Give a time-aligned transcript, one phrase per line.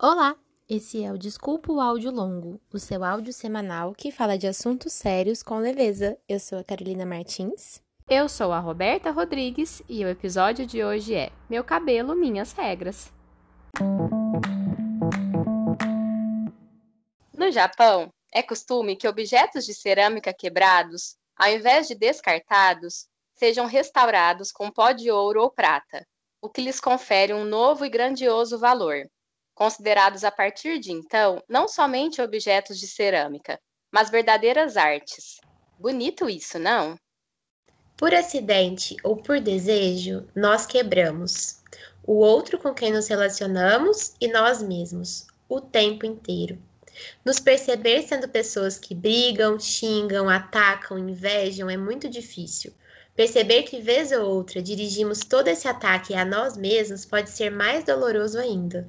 [0.00, 0.36] Olá,
[0.68, 4.92] esse é o Desculpa o Áudio Longo, o seu áudio semanal que fala de assuntos
[4.92, 6.16] sérios com leveza.
[6.28, 7.82] Eu sou a Carolina Martins.
[8.08, 13.12] Eu sou a Roberta Rodrigues e o episódio de hoje é Meu cabelo, minhas regras.
[17.36, 24.52] No Japão, é costume que objetos de cerâmica quebrados, ao invés de descartados, sejam restaurados
[24.52, 26.06] com pó de ouro ou prata,
[26.40, 29.10] o que lhes confere um novo e grandioso valor
[29.58, 33.58] considerados a partir de então não somente objetos de cerâmica,
[33.90, 35.40] mas verdadeiras artes.
[35.76, 36.96] Bonito isso, não?
[37.96, 41.60] Por acidente ou por desejo, nós quebramos
[42.04, 46.56] o outro com quem nos relacionamos e nós mesmos, o tempo inteiro.
[47.24, 52.72] Nos perceber sendo pessoas que brigam, xingam, atacam, invejam é muito difícil.
[53.16, 57.82] Perceber que, vez ou outra, dirigimos todo esse ataque a nós mesmos pode ser mais
[57.82, 58.88] doloroso ainda.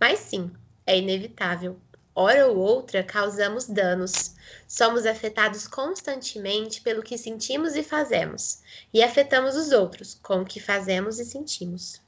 [0.00, 0.50] Mas sim,
[0.86, 1.78] é inevitável.
[2.14, 4.36] Hora ou outra causamos danos.
[4.68, 10.60] Somos afetados constantemente pelo que sentimos e fazemos, e afetamos os outros com o que
[10.60, 12.00] fazemos e sentimos.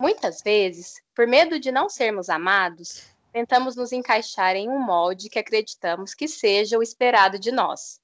[0.00, 5.38] Muitas vezes, por medo de não sermos amados, tentamos nos encaixar em um molde que
[5.38, 8.00] acreditamos que seja o esperado de nós.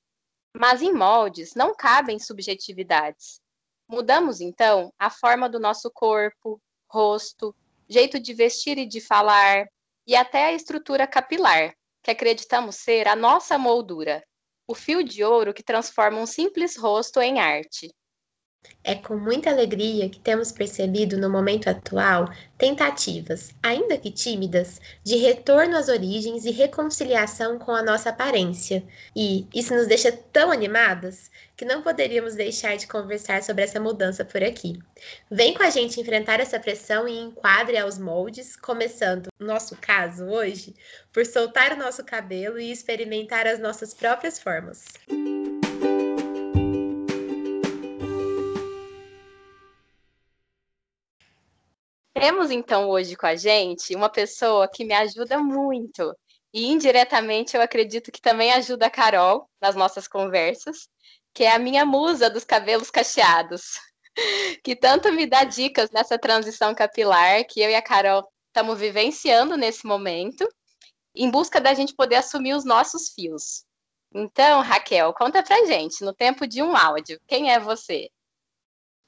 [0.56, 3.41] Mas em moldes não cabem subjetividades.
[3.88, 7.54] Mudamos então a forma do nosso corpo, rosto,
[7.89, 9.67] jeito de vestir e de falar,
[10.06, 14.22] e até a estrutura capilar, que acreditamos ser a nossa moldura,
[14.67, 17.91] o fio de ouro que transforma um simples rosto em arte.
[18.88, 25.16] É com muita alegria que temos percebido no momento atual tentativas, ainda que tímidas, de
[25.16, 28.82] retorno às origens e reconciliação com a nossa aparência.
[29.14, 34.24] E isso nos deixa tão animadas que não poderíamos deixar de conversar sobre essa mudança
[34.24, 34.78] por aqui.
[35.30, 40.24] Vem com a gente enfrentar essa pressão e enquadre aos moldes, começando, no nosso caso
[40.24, 40.74] hoje,
[41.12, 44.84] por soltar o nosso cabelo e experimentar as nossas próprias formas.
[52.20, 56.12] Temos então hoje com a gente uma pessoa que me ajuda muito
[56.52, 60.88] e indiretamente eu acredito que também ajuda a Carol nas nossas conversas,
[61.32, 63.78] que é a minha musa dos cabelos cacheados,
[64.64, 69.56] que tanto me dá dicas nessa transição capilar que eu e a Carol estamos vivenciando
[69.56, 70.44] nesse momento,
[71.14, 73.64] em busca da gente poder assumir os nossos fios.
[74.12, 78.10] Então, Raquel, conta pra gente, no tempo de um áudio, quem é você?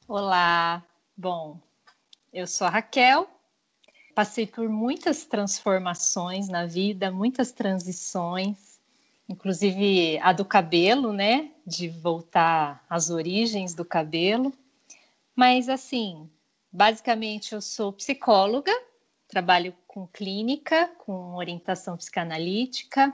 [0.07, 1.59] Olá, bom,
[2.33, 3.29] eu sou a Raquel,
[4.15, 8.79] passei por muitas transformações na vida, muitas transições,
[9.29, 11.51] inclusive a do cabelo, né?
[11.67, 14.53] De voltar às origens do cabelo.
[15.35, 16.29] Mas, assim,
[16.71, 18.73] basicamente eu sou psicóloga,
[19.27, 23.13] trabalho com clínica, com orientação psicanalítica.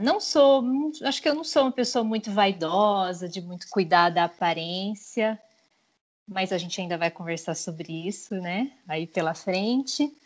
[0.00, 0.64] Não sou,
[1.02, 5.40] acho que eu não sou uma pessoa muito vaidosa, de muito cuidar da aparência
[6.30, 8.70] mas a gente ainda vai conversar sobre isso, né?
[8.86, 10.16] Aí pela frente.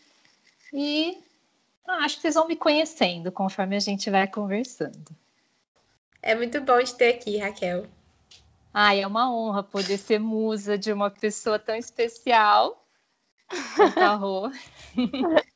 [0.71, 1.17] E
[1.87, 5.03] ah, acho que vocês vão me conhecendo conforme a gente vai conversando.
[6.21, 7.87] É muito bom te ter aqui, Raquel.
[8.71, 12.87] Ai, é uma honra poder ser musa de uma pessoa tão especial.
[14.19, 14.51] Rô.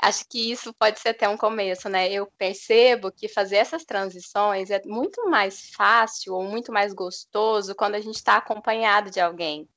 [0.00, 2.10] Acho que isso pode ser até um começo, né?
[2.10, 7.96] Eu percebo que fazer essas transições é muito mais fácil ou muito mais gostoso quando
[7.96, 9.68] a gente está acompanhado de alguém.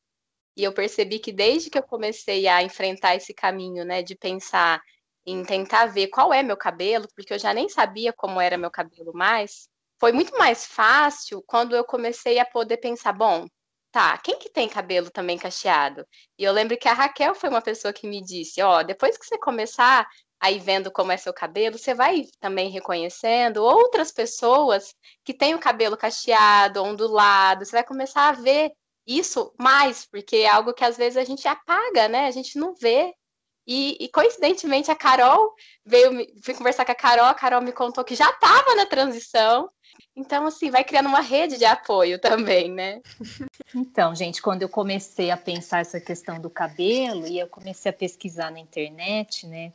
[0.57, 4.81] E eu percebi que desde que eu comecei a enfrentar esse caminho, né, de pensar
[5.25, 8.72] em tentar ver qual é meu cabelo, porque eu já nem sabia como era meu
[8.72, 9.69] cabelo mais,
[10.00, 13.46] foi muito mais fácil quando eu comecei a poder pensar, bom,
[13.91, 16.06] tá, quem que tem cabelo também cacheado?
[16.40, 19.25] E eu lembro que a Raquel foi uma pessoa que me disse, ó, depois que
[19.25, 20.07] você começar
[20.40, 25.59] aí vendo como é seu cabelo, você vai também reconhecendo outras pessoas que têm o
[25.59, 28.72] cabelo cacheado, ondulado, você vai começar a ver
[29.07, 32.28] isso mais, porque é algo que às vezes a gente apaga, né?
[32.28, 33.13] A gente não vê.
[33.66, 35.53] E, e coincidentemente a Carol
[35.85, 36.11] veio
[36.41, 39.70] fui conversar com a Carol, a Carol me contou que já estava na transição.
[40.16, 43.02] Então, assim, vai criando uma rede de apoio também, né?
[43.76, 47.93] Então, gente, quando eu comecei a pensar essa questão do cabelo e eu comecei a
[47.93, 49.73] pesquisar na internet, né?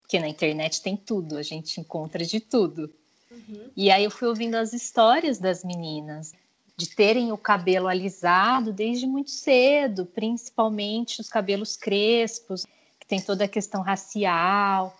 [0.00, 2.90] Porque na internet tem tudo, a gente encontra de tudo.
[3.30, 3.70] Uhum.
[3.76, 6.32] E aí eu fui ouvindo as histórias das meninas
[6.78, 12.64] de terem o cabelo alisado desde muito cedo, principalmente os cabelos crespos,
[13.00, 14.96] que tem toda a questão racial,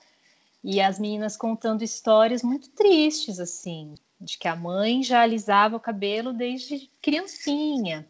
[0.63, 5.81] e as meninas contando histórias muito tristes, assim, de que a mãe já alisava o
[5.81, 8.05] cabelo desde criancinha.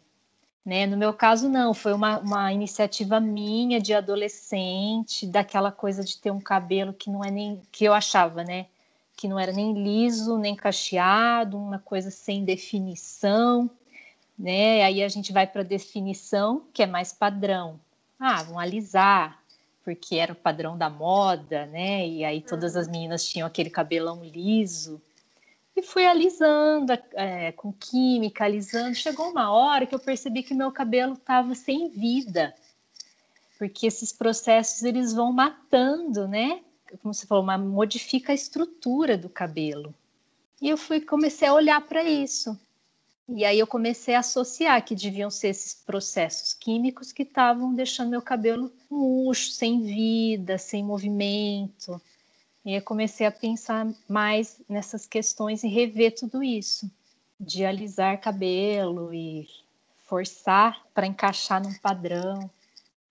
[0.65, 0.87] Né?
[0.87, 6.31] No meu caso, não, foi uma, uma iniciativa minha de adolescente, daquela coisa de ter
[6.31, 8.65] um cabelo que não é nem que eu achava, né?
[9.19, 13.69] Que não era nem liso, nem cacheado, uma coisa sem definição,
[14.37, 14.81] né?
[14.83, 17.77] Aí a gente vai para a definição, que é mais padrão.
[18.17, 19.43] Ah, vão alisar,
[19.83, 22.07] porque era o padrão da moda, né?
[22.07, 25.01] E aí todas as meninas tinham aquele cabelão liso
[25.75, 28.95] e fui alisando é, com química, alisando.
[28.95, 32.55] Chegou uma hora que eu percebi que meu cabelo estava sem vida,
[33.57, 36.61] porque esses processos eles vão matando, né?
[36.97, 39.93] Como você falou, uma, modifica a estrutura do cabelo.
[40.61, 42.59] E eu fui comecei a olhar para isso.
[43.27, 48.09] E aí eu comecei a associar que deviam ser esses processos químicos que estavam deixando
[48.09, 52.01] meu cabelo murcho, sem vida, sem movimento.
[52.65, 56.91] E eu comecei a pensar mais nessas questões e rever tudo isso,
[57.39, 59.47] de alisar cabelo e
[59.99, 62.49] forçar para encaixar num padrão.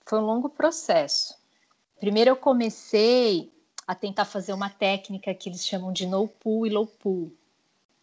[0.05, 1.37] Foi um longo processo.
[2.01, 3.53] Primeiro eu comecei
[3.89, 7.33] a tentar fazer uma técnica que eles chamam de no pull e low pull,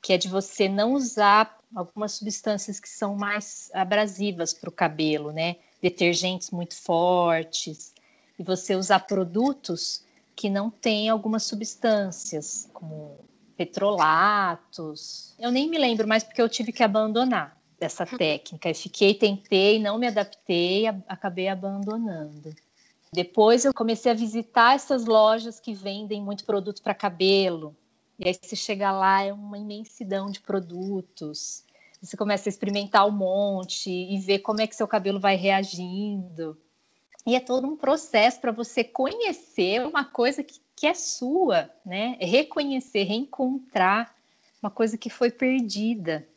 [0.02, 5.32] que é de você não usar algumas substâncias que são mais abrasivas para o cabelo,
[5.32, 5.58] né?
[5.80, 7.94] Detergentes muito fortes,
[8.40, 10.04] e você usar produtos
[10.36, 13.20] que não tem algumas substâncias, como
[13.56, 15.36] petrolatos.
[15.38, 18.18] Eu nem me lembro mais porque eu tive que abandonar essa uhum.
[18.18, 18.70] técnica.
[18.70, 22.56] Eu fiquei, tentei, não me adaptei, acabei abandonando.
[23.16, 27.74] Depois eu comecei a visitar essas lojas que vendem muito produto para cabelo.
[28.20, 31.64] E aí você chega lá, é uma imensidão de produtos.
[32.02, 36.58] Você começa a experimentar um monte e ver como é que seu cabelo vai reagindo.
[37.26, 42.18] E é todo um processo para você conhecer uma coisa que, que é sua, né?
[42.20, 44.14] Reconhecer, reencontrar
[44.62, 46.28] uma coisa que foi perdida.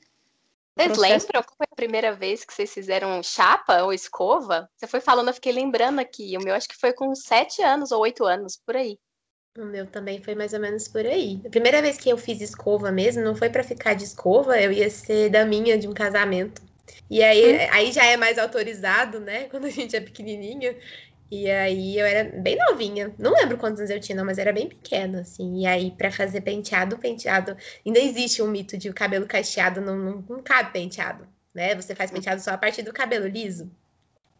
[0.79, 1.27] Vocês processo...
[1.27, 4.71] lembram qual foi a primeira vez que vocês fizeram chapa ou escova?
[4.77, 6.37] Você foi falando, eu fiquei lembrando aqui.
[6.37, 8.97] O meu acho que foi com sete anos ou oito anos, por aí.
[9.59, 11.41] O meu também foi mais ou menos por aí.
[11.45, 14.71] A primeira vez que eu fiz escova mesmo, não foi para ficar de escova, eu
[14.71, 16.63] ia ser da minha de um casamento.
[17.11, 17.69] E aí, hum.
[17.73, 19.45] aí já é mais autorizado, né?
[19.51, 20.77] Quando a gente é pequenininho.
[21.31, 23.15] E aí eu era bem novinha.
[23.19, 25.61] Não lembro quantos anos eu tinha, não, mas era bem pequena, assim.
[25.61, 27.57] E aí, para fazer penteado, penteado.
[27.85, 31.75] Ainda existe um mito de o cabelo cacheado não, não, não cabe penteado, né?
[31.75, 33.71] Você faz penteado só a partir do cabelo liso.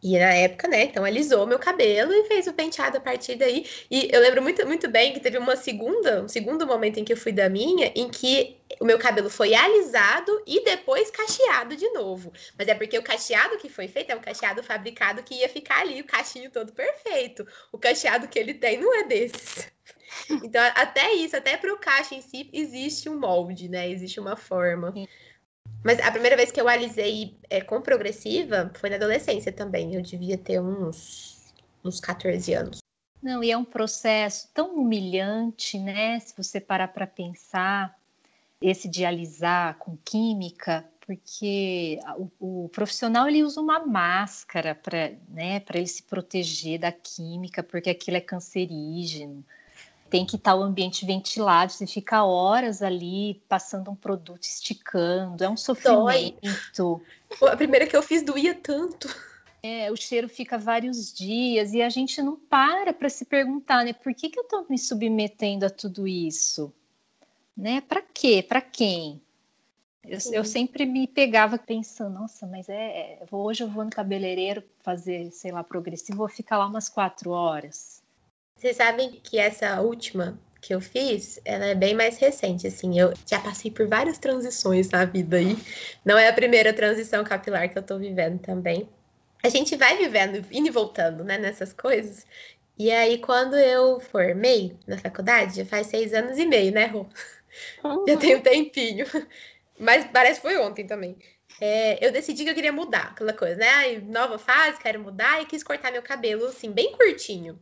[0.01, 3.65] E na época, né, então alisou meu cabelo e fez o penteado a partir daí.
[3.91, 7.11] E eu lembro muito, muito bem que teve uma segunda, um segundo momento em que
[7.11, 11.89] eu fui da minha, em que o meu cabelo foi alisado e depois cacheado de
[11.89, 12.31] novo.
[12.57, 15.81] Mas é porque o cacheado que foi feito é um cacheado fabricado que ia ficar
[15.81, 17.45] ali, o cachinho todo perfeito.
[17.71, 19.67] O cacheado que ele tem não é desse.
[20.43, 23.89] Então, até isso, até para o cacho em si, existe um molde, né?
[23.89, 24.91] Existe uma forma.
[24.91, 25.07] Sim.
[25.83, 29.95] Mas a primeira vez que eu alisei é, com progressiva foi na adolescência também.
[29.95, 31.53] Eu devia ter uns,
[31.83, 32.79] uns 14 anos.
[33.21, 36.19] Não, e é um processo tão humilhante, né?
[36.19, 37.97] Se você parar para pensar,
[38.61, 41.99] esse de alisar com química, porque
[42.39, 47.89] o, o, profissional ele usa uma máscara para né, ele se proteger da química, porque
[47.89, 49.43] aquilo é cancerígeno
[50.09, 55.49] tem que estar o ambiente ventilado, você fica horas ali passando um produto, esticando, é
[55.49, 56.35] um sofrimento.
[56.75, 57.49] Dói.
[57.49, 59.07] A primeira que eu fiz doía tanto.
[59.61, 63.93] É, o cheiro fica vários dias e a gente não para para se perguntar, né?
[63.93, 66.73] Por que, que eu estou me submetendo a tudo isso?
[67.55, 67.81] Né?
[67.81, 68.41] Para quê?
[68.41, 69.21] Para quem?
[70.03, 74.63] Eu, eu, sempre me pegava pensando, nossa, mas é, é, hoje eu vou no cabeleireiro
[74.79, 77.98] fazer, sei lá, progressivo, vou ficar lá umas quatro horas
[78.59, 83.13] vocês sabem que essa última que eu fiz, ela é bem mais recente, assim, eu
[83.25, 85.57] já passei por várias transições na vida aí.
[86.03, 88.89] Não é a primeira transição capilar que eu tô vivendo também.
[89.41, 92.25] A gente vai vivendo, indo e voltando, né, nessas coisas.
[92.77, 97.05] E aí, quando eu formei na faculdade, já faz seis anos e meio, né, Rô?
[97.83, 98.05] Uhum.
[98.05, 99.05] Já tem um tempinho.
[99.79, 101.17] Mas parece que foi ontem também.
[101.61, 103.99] É, eu decidi que eu queria mudar aquela coisa, né?
[103.99, 107.59] Nova fase, quero mudar e quis cortar meu cabelo, assim, bem curtinho.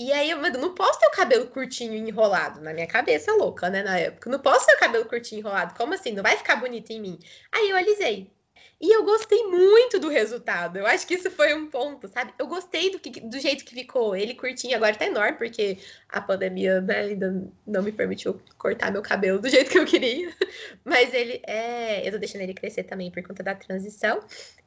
[0.00, 3.82] E aí eu não posso ter o cabelo curtinho enrolado, na minha cabeça louca, né,
[3.82, 4.30] na época.
[4.30, 6.12] Não posso ter o cabelo curtinho enrolado, como assim?
[6.12, 7.18] Não vai ficar bonito em mim.
[7.52, 8.32] Aí eu alisei.
[8.80, 10.78] E eu gostei muito do resultado.
[10.78, 12.32] Eu acho que isso foi um ponto, sabe?
[12.38, 14.16] Eu gostei do, que, do jeito que ficou.
[14.16, 15.76] Ele curtinho, agora tá enorme, porque
[16.08, 20.34] a pandemia né, ainda não me permitiu cortar meu cabelo do jeito que eu queria.
[20.82, 22.08] Mas ele é.
[22.08, 24.20] Eu tô deixando ele crescer também por conta da transição.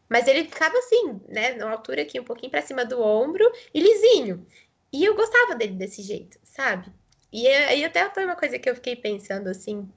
[0.07, 1.55] Mas ele ficava assim, né?
[1.55, 4.45] Na altura aqui, um pouquinho para cima do ombro e lisinho.
[4.93, 6.91] E eu gostava dele desse jeito, sabe?
[7.31, 9.89] E aí até foi uma coisa que eu fiquei pensando assim,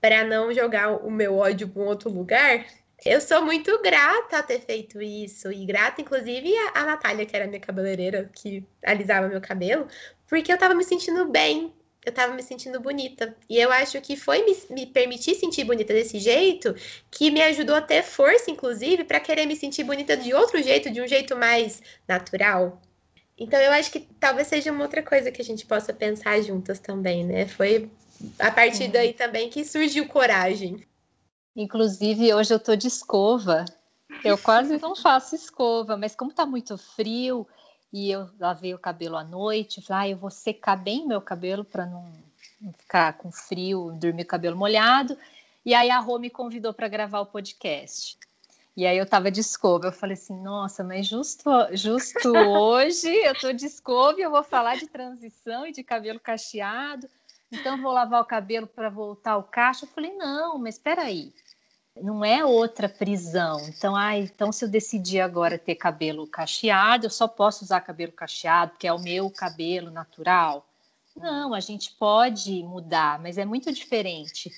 [0.00, 2.64] para não jogar o meu ódio para um outro lugar,
[3.04, 7.36] Eu sou muito grata a ter feito isso, e grata, inclusive, a, a Natália, que
[7.36, 9.86] era minha cabeleireira, que alisava meu cabelo,
[10.28, 11.72] porque eu tava me sentindo bem,
[12.04, 13.36] eu tava me sentindo bonita.
[13.48, 16.74] E eu acho que foi me, me permitir sentir bonita desse jeito
[17.10, 20.90] que me ajudou a ter força, inclusive, para querer me sentir bonita de outro jeito,
[20.90, 22.80] de um jeito mais natural.
[23.38, 26.78] Então eu acho que talvez seja uma outra coisa que a gente possa pensar juntas
[26.80, 27.46] também, né?
[27.46, 27.88] Foi
[28.38, 30.84] a partir daí também que surgiu coragem.
[31.54, 33.64] Inclusive, hoje eu tô de escova.
[34.24, 37.46] Eu quase não faço escova, mas como tá muito frio
[37.92, 41.64] e eu lavei o cabelo à noite, falei, ah, eu vou secar bem meu cabelo
[41.64, 42.04] para não,
[42.60, 45.16] não, ficar com frio, dormir com o cabelo molhado.
[45.64, 48.18] E aí a Rô me convidou para gravar o podcast.
[48.78, 53.34] E aí eu tava de escova, eu falei assim, nossa, mas justo, justo hoje eu
[53.34, 57.08] tô de escova e eu vou falar de transição e de cabelo cacheado,
[57.50, 59.84] então vou lavar o cabelo para voltar ao cacho.
[59.84, 61.34] Eu falei, não, mas espera aí,
[62.00, 63.58] não é outra prisão.
[63.68, 68.12] Então, ah, então se eu decidir agora ter cabelo cacheado, eu só posso usar cabelo
[68.12, 70.64] cacheado, que é o meu cabelo natural.
[71.16, 74.52] Não, a gente pode mudar, mas é muito diferente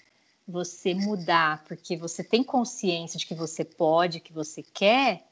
[0.51, 5.25] você mudar, porque você tem consciência de que você pode, que você quer,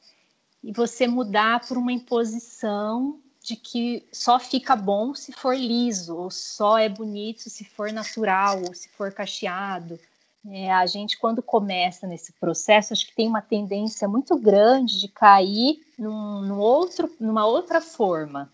[0.62, 6.30] e você mudar por uma imposição de que só fica bom se for liso, ou
[6.30, 9.98] só é bonito se for natural, ou se for cacheado.
[10.46, 15.08] É, a gente, quando começa nesse processo, acho que tem uma tendência muito grande de
[15.08, 18.50] cair num, num outro, numa outra forma,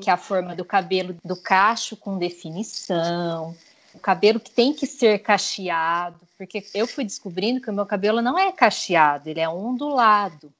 [0.00, 3.54] que é a forma do cabelo do cacho com definição,
[3.94, 8.20] o cabelo que tem que ser cacheado, porque eu fui descobrindo que o meu cabelo
[8.20, 10.52] não é cacheado, ele é ondulado,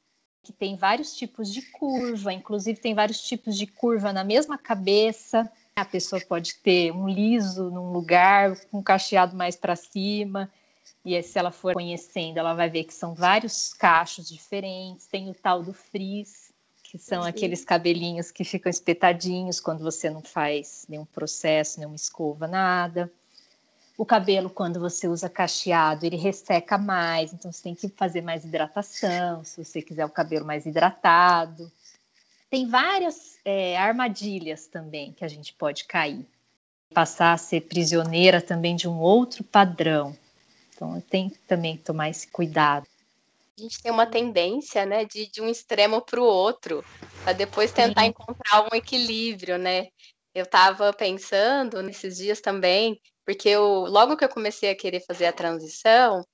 [0.43, 5.50] que tem vários tipos de curva, inclusive tem vários tipos de curva na mesma cabeça.
[5.75, 10.50] A pessoa pode ter um liso num lugar, com um cacheado mais para cima.
[11.05, 15.07] E aí, se ela for conhecendo, ela vai ver que são vários cachos diferentes.
[15.07, 17.29] Tem o tal do frizz, que são Sim.
[17.29, 23.11] aqueles cabelinhos que ficam espetadinhos quando você não faz nenhum processo, nenhuma escova, nada.
[23.96, 28.44] O cabelo, quando você usa cacheado, ele resseca mais, então você tem que fazer mais
[28.44, 31.70] hidratação, se você quiser o cabelo mais hidratado.
[32.50, 36.26] Tem várias é, armadilhas também que a gente pode cair.
[36.92, 40.16] Passar a ser prisioneira também de um outro padrão.
[40.74, 42.86] Então, tem que também tomar esse cuidado.
[43.56, 46.82] A gente tem uma tendência, né, de, de um extremo para o outro,
[47.22, 48.08] para depois tentar Sim.
[48.08, 49.86] encontrar um equilíbrio, né?
[50.34, 55.26] Eu estava pensando nesses dias também porque eu, logo que eu comecei a querer fazer
[55.26, 56.25] a transição,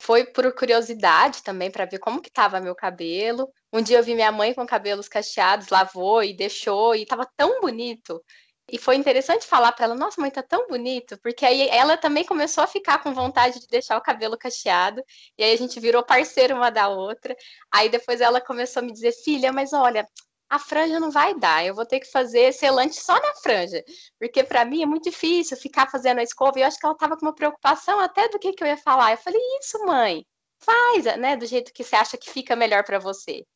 [0.00, 3.48] foi por curiosidade também para ver como que estava meu cabelo.
[3.72, 7.60] Um dia eu vi minha mãe com cabelos cacheados, lavou e deixou e estava tão
[7.60, 8.22] bonito.
[8.72, 12.24] E foi interessante falar para ela, nossa, mãe, tá tão bonito, porque aí ela também
[12.24, 15.02] começou a ficar com vontade de deixar o cabelo cacheado,
[15.36, 17.36] e aí a gente virou parceiro uma da outra.
[17.70, 20.06] Aí depois ela começou a me dizer, filha, mas olha,
[20.50, 23.84] a franja não vai dar, eu vou ter que fazer selante só na franja,
[24.18, 26.94] porque para mim é muito difícil ficar fazendo a escova, e eu acho que ela
[26.94, 29.12] estava com uma preocupação até do que, que eu ia falar.
[29.12, 30.26] Eu falei, isso, mãe,
[30.58, 33.46] faz, né, do jeito que você acha que fica melhor para você.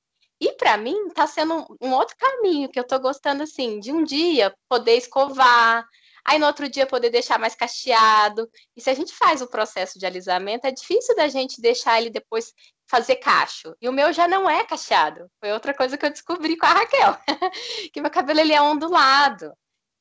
[0.41, 3.93] E para mim está sendo um, um, outro caminho que eu estou gostando assim, de
[3.93, 5.85] um dia poder escovar,
[6.25, 8.49] aí no outro dia poder deixar mais cacheado.
[8.77, 12.11] E se a gente faz o processo de alisamento, é difícil da gente deixar ele
[12.11, 12.53] depois
[12.89, 13.75] fazer cacho.
[13.81, 15.31] E o meu já não é cacheado.
[15.41, 17.17] Foi outra coisa que eu descobri com a Raquel,
[17.93, 19.53] que meu cabelo ele é ondulado.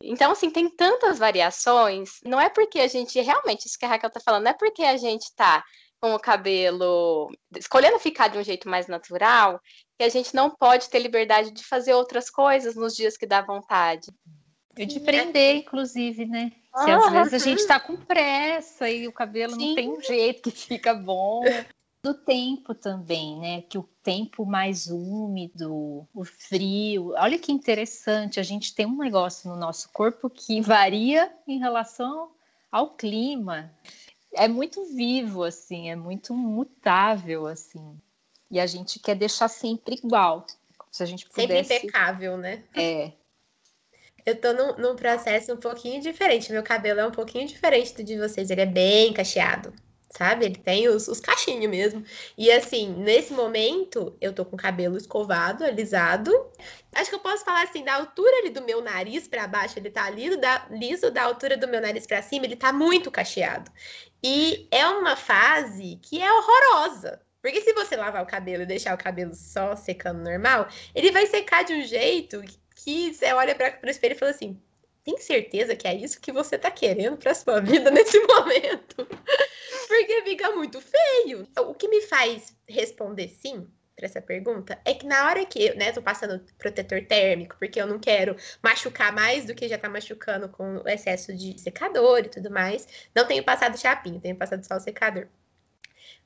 [0.01, 2.19] Então, assim, tem tantas variações.
[2.25, 4.83] Não é porque a gente, realmente, isso que a Raquel tá falando, não é porque
[4.83, 5.63] a gente tá
[6.01, 9.61] com o cabelo, escolhendo ficar de um jeito mais natural,
[9.97, 13.41] que a gente não pode ter liberdade de fazer outras coisas nos dias que dá
[13.41, 14.11] vontade.
[14.77, 16.51] E de prender, inclusive, né?
[16.83, 19.67] Se às vezes a gente está com pressa e o cabelo Sim.
[19.67, 21.43] não tem um jeito que fica bom.
[22.03, 23.61] Do tempo também, né?
[23.61, 27.13] Que o tempo mais úmido, o frio.
[27.15, 32.31] Olha que interessante, a gente tem um negócio no nosso corpo que varia em relação
[32.69, 33.73] ao clima.
[34.33, 37.97] É muito vivo, assim, é muito mutável, assim.
[38.51, 40.45] E a gente quer deixar sempre igual.
[40.91, 41.69] Se a gente pudesse...
[41.69, 42.63] Sempre impecável, né?
[42.75, 43.13] É,
[44.25, 46.51] eu tô num, num, processo um pouquinho diferente.
[46.51, 48.49] Meu cabelo é um pouquinho diferente do de vocês.
[48.49, 49.73] Ele é bem cacheado,
[50.15, 50.45] sabe?
[50.45, 52.03] Ele tem os, os cachinhos mesmo.
[52.37, 56.31] E assim, nesse momento, eu tô com o cabelo escovado, alisado.
[56.93, 59.89] Acho que eu posso falar assim, da altura ali do meu nariz para baixo, ele
[59.89, 63.71] tá liso da, liso, da altura do meu nariz para cima, ele tá muito cacheado.
[64.23, 67.21] E é uma fase que é horrorosa.
[67.41, 71.25] Porque se você lavar o cabelo e deixar o cabelo só secando normal, ele vai
[71.25, 72.41] secar de um jeito
[72.75, 74.57] que você olha para o espelho e fala assim:
[75.03, 79.05] tem certeza que é isso que você tá querendo para sua vida nesse momento?
[79.93, 81.47] Porque fica muito feio.
[81.59, 85.77] O que me faz responder sim para essa pergunta é que na hora que eu,
[85.77, 89.87] né, tô passando protetor térmico, porque eu não quero machucar mais do que já tá
[89.87, 94.65] machucando com o excesso de secador e tudo mais, não tenho passado chapinha, tenho passado
[94.65, 95.27] só o secador.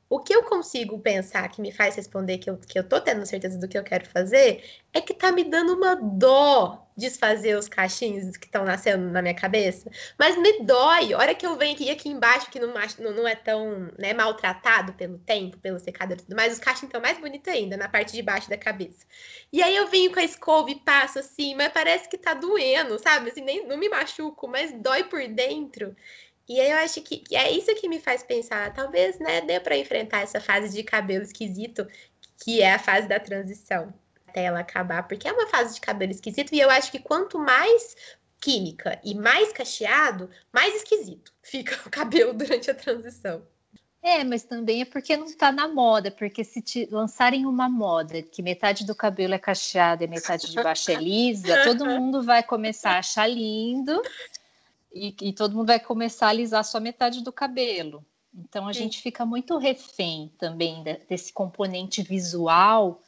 [0.10, 3.26] O que eu consigo pensar que me faz responder que eu, que eu tô tendo
[3.26, 7.70] certeza do que eu quero fazer é que tá me dando uma dó desfazer os
[7.70, 9.90] cachinhos que estão nascendo na minha cabeça.
[10.18, 11.14] Mas me dói.
[11.14, 12.74] A hora que eu venho aqui, aqui embaixo, que não,
[13.14, 17.00] não é tão né, maltratado pelo tempo, pelo secador e tudo mais, os cachinhos estão
[17.00, 19.06] mais bonitos ainda, na parte de baixo da cabeça.
[19.54, 22.98] E aí eu venho com a escova e passo assim, mas parece que tá doendo,
[22.98, 23.30] sabe?
[23.30, 25.96] Assim, nem, não me machuco, mas dói por dentro.
[26.48, 29.78] E aí eu acho que, é isso que me faz pensar, talvez, né, dê para
[29.78, 31.86] enfrentar essa fase de cabelo esquisito,
[32.42, 33.94] que é a fase da transição,
[34.28, 37.38] até ela acabar, porque é uma fase de cabelo esquisito, e eu acho que quanto
[37.38, 37.96] mais
[38.40, 43.44] química e mais cacheado, mais esquisito fica o cabelo durante a transição.
[44.02, 48.22] É, mas também é porque não está na moda, porque se te lançarem uma moda
[48.22, 52.42] que metade do cabelo é cacheado e metade de baixo é lisa, todo mundo vai
[52.42, 54.02] começar a achar lindo
[54.92, 58.06] e, e, todo mundo vai começar a alisar só metade do cabelo.
[58.34, 58.84] Então a Sim.
[58.84, 63.02] gente fica muito refém também desse componente visual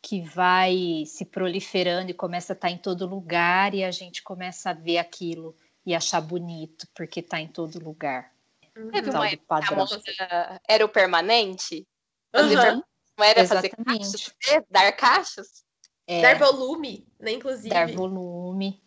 [0.00, 4.70] que vai se proliferando e começa a estar em todo lugar e a gente começa
[4.70, 8.32] a ver aquilo e achar bonito porque está em todo lugar.
[8.76, 8.90] Uhum.
[8.90, 9.86] Teve uma padrão.
[10.68, 11.86] era o permanente?
[12.34, 12.82] Uhum.
[13.18, 13.74] Não era Exatamente.
[13.74, 14.34] fazer caixas,
[14.70, 15.64] dar caixas?
[16.06, 16.22] É.
[16.22, 17.68] Dar volume, né, inclusive.
[17.68, 18.80] Dar volume.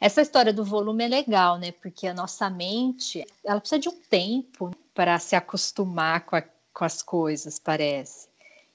[0.00, 1.72] Essa história do volume é legal, né?
[1.72, 6.42] Porque a nossa mente, ela precisa de um tempo para se acostumar com, a,
[6.72, 8.28] com as coisas, parece.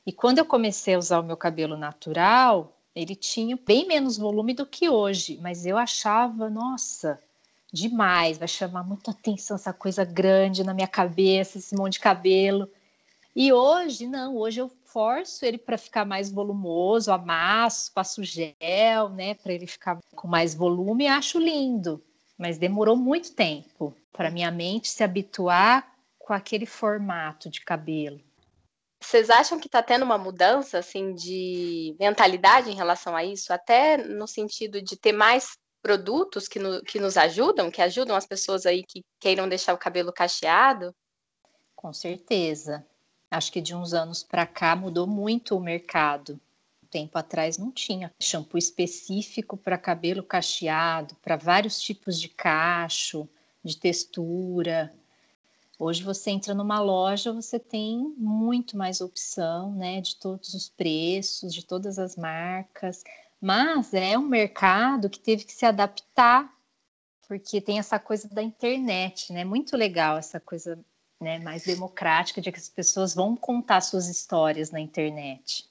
[0.05, 4.53] E quando eu comecei a usar o meu cabelo natural, ele tinha bem menos volume
[4.53, 7.20] do que hoje, mas eu achava, nossa,
[7.74, 12.70] demais, vai chamar muita atenção essa coisa grande na minha cabeça, esse monte de cabelo.
[13.36, 19.34] E hoje, não, hoje eu forço ele para ficar mais volumoso, amasso, passo gel, né,
[19.34, 22.02] para ele ficar com mais volume, acho lindo.
[22.38, 28.22] Mas demorou muito tempo para minha mente se habituar com aquele formato de cabelo.
[29.04, 33.98] Vocês acham que está tendo uma mudança assim de mentalidade em relação a isso, até
[33.98, 38.65] no sentido de ter mais produtos que, no, que nos ajudam, que ajudam as pessoas
[38.65, 40.96] aí que queiram deixar o cabelo cacheado?
[41.76, 42.88] Com certeza.
[43.36, 46.39] Acho que de uns anos para cá mudou muito o mercado.
[46.89, 53.28] Tempo atrás não tinha shampoo específico para cabelo cacheado, para vários tipos de cacho,
[53.62, 54.93] de textura.
[55.78, 61.54] Hoje você entra numa loja, você tem muito mais opção, né, de todos os preços,
[61.54, 63.04] de todas as marcas.
[63.41, 66.50] Mas é um mercado que teve que se adaptar,
[67.28, 69.43] porque tem essa coisa da internet, né?
[69.43, 70.80] Muito legal essa coisa
[71.19, 75.65] né, mais democrática, de que as pessoas vão contar suas histórias na internet.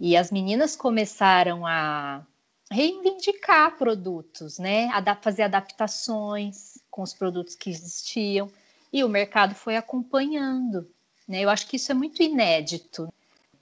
[0.00, 2.24] E as meninas começaram a
[2.70, 8.50] reivindicar produtos, né, a fazer adaptações com os produtos que existiam,
[8.92, 10.88] e o mercado foi acompanhando.
[11.26, 11.40] Né?
[11.40, 13.12] Eu acho que isso é muito inédito.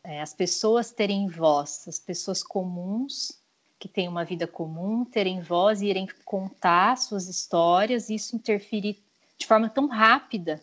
[0.02, 3.40] É, as pessoas terem voz, as pessoas comuns
[3.78, 9.02] que têm uma vida comum terem voz e irem contar suas histórias, e isso interferir
[9.36, 10.62] de forma tão rápida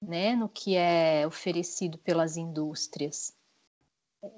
[0.00, 3.32] né, no que é oferecido pelas indústrias.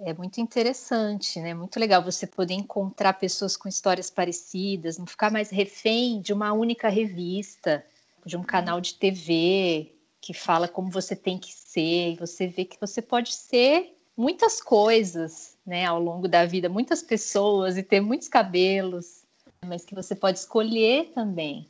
[0.05, 1.55] É muito interessante, né?
[1.55, 6.53] Muito legal você poder encontrar pessoas com histórias parecidas, não ficar mais refém de uma
[6.53, 7.85] única revista,
[8.25, 12.67] de um canal de TV que fala como você tem que ser, e você vê
[12.67, 18.03] que você pode ser muitas coisas, né, ao longo da vida, muitas pessoas e ter
[18.03, 19.25] muitos cabelos,
[19.65, 21.67] mas que você pode escolher também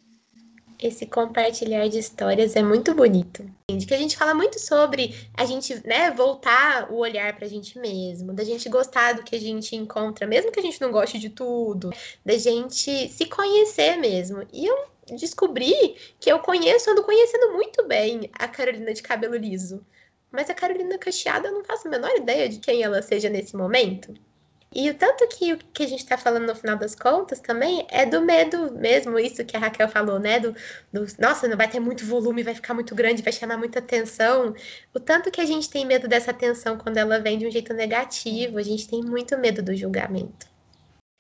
[0.83, 3.45] esse compartilhar de histórias é muito bonito.
[3.71, 7.49] De que a gente fala muito sobre a gente, né, voltar o olhar para a
[7.49, 10.90] gente mesmo, da gente gostar do que a gente encontra, mesmo que a gente não
[10.90, 11.90] goste de tudo,
[12.25, 14.47] da gente se conhecer mesmo.
[14.53, 14.87] E eu
[15.19, 19.85] descobri que eu conheço, ando conhecendo muito bem a Carolina de cabelo liso.
[20.31, 23.57] Mas a Carolina cacheada eu não faço a menor ideia de quem ela seja nesse
[23.57, 24.14] momento.
[24.72, 27.85] E o tanto que o que a gente está falando no final das contas também
[27.90, 30.38] é do medo mesmo, isso que a Raquel falou, né?
[30.38, 30.52] Do,
[30.92, 34.54] do nossa, não vai ter muito volume, vai ficar muito grande, vai chamar muita atenção.
[34.94, 37.74] O tanto que a gente tem medo dessa atenção quando ela vem de um jeito
[37.74, 40.46] negativo, a gente tem muito medo do julgamento.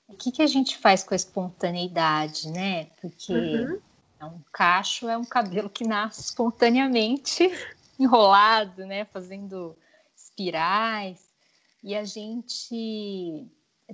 [0.06, 2.86] O que, que a gente faz com a espontaneidade, né?
[3.00, 3.80] Porque uhum.
[4.20, 7.50] é um cacho é um cabelo que nasce espontaneamente,
[7.98, 9.06] enrolado, né?
[9.06, 9.76] Fazendo
[10.16, 11.29] espirais
[11.82, 13.46] e a gente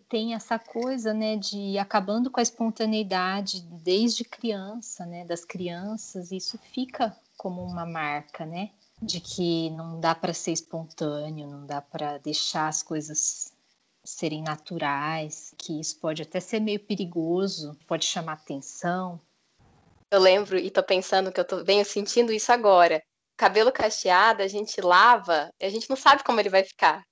[0.08, 6.58] tem essa coisa, né, de acabando com a espontaneidade desde criança, né, das crianças, isso
[6.58, 8.70] fica como uma marca, né?
[9.00, 13.52] de que não dá para ser espontâneo, não dá para deixar as coisas
[14.02, 19.20] serem naturais, que isso pode até ser meio perigoso, pode chamar atenção.
[20.10, 23.02] Eu lembro e tô pensando que eu tô, venho sentindo isso agora.
[23.36, 27.04] Cabelo cacheado, a gente lava a gente não sabe como ele vai ficar.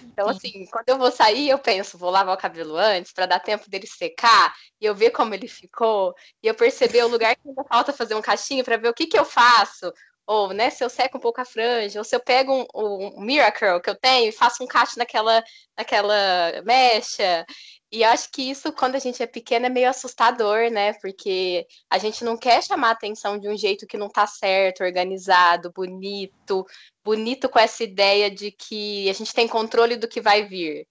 [0.00, 3.40] Então, assim, quando eu vou sair, eu penso, vou lavar o cabelo antes para dar
[3.40, 7.48] tempo dele secar e eu ver como ele ficou e eu perceber o lugar que
[7.48, 9.92] ainda falta fazer um cachinho para ver o que, que eu faço.
[10.32, 13.20] Ou, né, se eu seco um pouco a franja, ou se eu pego um, um
[13.20, 15.44] Miracle que eu tenho e faço um cacho naquela,
[15.76, 17.44] naquela mecha.
[17.92, 20.94] E acho que isso, quando a gente é pequena, é meio assustador, né?
[21.02, 24.82] Porque a gente não quer chamar a atenção de um jeito que não tá certo,
[24.82, 26.64] organizado, bonito,
[27.04, 30.86] bonito com essa ideia de que a gente tem controle do que vai vir.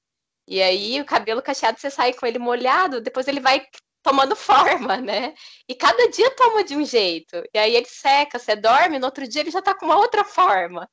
[0.47, 3.65] E aí, o cabelo cacheado, você sai com ele molhado, depois ele vai
[4.01, 5.33] tomando forma, né?
[5.67, 7.43] E cada dia toma de um jeito.
[7.53, 10.23] E aí ele seca, você dorme, no outro dia ele já tá com uma outra
[10.23, 10.89] forma.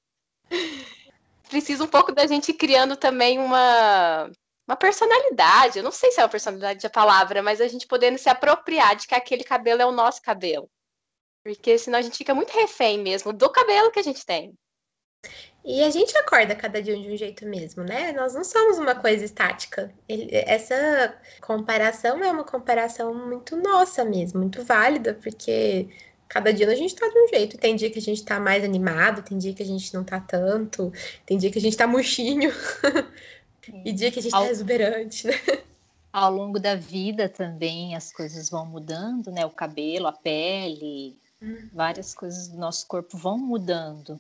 [1.48, 4.30] Precisa um pouco da gente criando também uma
[4.68, 5.78] uma personalidade.
[5.78, 8.94] Eu não sei se é uma personalidade a palavra, mas a gente podendo se apropriar
[8.96, 10.70] de que aquele cabelo é o nosso cabelo.
[11.42, 14.52] Porque senão a gente fica muito refém mesmo do cabelo que a gente tem.
[15.64, 18.12] E a gente acorda cada dia de um jeito mesmo, né?
[18.12, 19.92] Nós não somos uma coisa estática.
[20.08, 25.88] essa comparação é uma comparação muito nossa mesmo, muito válida, porque
[26.26, 27.58] cada dia a gente tá de um jeito.
[27.58, 30.18] Tem dia que a gente tá mais animado, tem dia que a gente não tá
[30.20, 30.90] tanto,
[31.26, 32.50] tem dia que a gente tá murchinho.
[33.84, 35.34] E dia que a gente está exuberante, né?
[36.10, 39.44] Ao longo da vida também as coisas vão mudando, né?
[39.44, 41.68] O cabelo, a pele, hum.
[41.70, 44.18] várias coisas do nosso corpo vão mudando.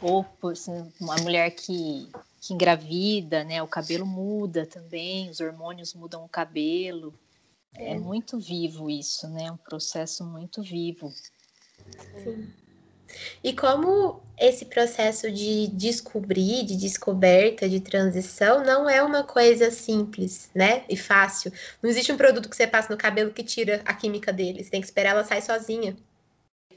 [0.00, 2.08] Ou assim, uma mulher que,
[2.40, 3.62] que engravida, né?
[3.62, 7.14] O cabelo muda também, os hormônios mudam o cabelo.
[7.74, 9.50] É, é muito vivo isso, né?
[9.50, 11.12] Um processo muito vivo.
[12.22, 12.52] Sim.
[13.42, 20.48] E como esse processo de descobrir, de descoberta, de transição, não é uma coisa simples,
[20.54, 20.84] né?
[20.88, 21.52] E fácil.
[21.82, 24.62] Não existe um produto que você passa no cabelo que tira a química dele.
[24.62, 25.96] Você tem que esperar ela sair sozinha.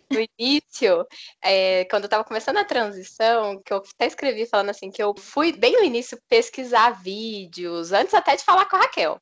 [0.09, 1.05] No início,
[1.41, 5.13] é, quando eu estava começando a transição, que eu até escrevi falando assim, que eu
[5.17, 9.19] fui bem no início pesquisar vídeos, antes até de falar com a Raquel.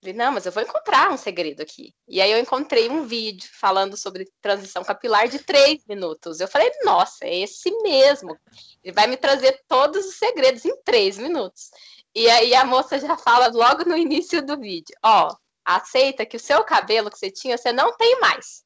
[0.00, 1.94] Falei, não, mas eu vou encontrar um segredo aqui.
[2.08, 6.40] E aí eu encontrei um vídeo falando sobre transição capilar de três minutos.
[6.40, 8.34] Eu falei, nossa, é esse mesmo.
[8.82, 11.70] Ele vai me trazer todos os segredos em três minutos.
[12.14, 15.32] E aí a moça já fala logo no início do vídeo, ó,
[15.64, 18.64] aceita que o seu cabelo que você tinha, você não tem mais.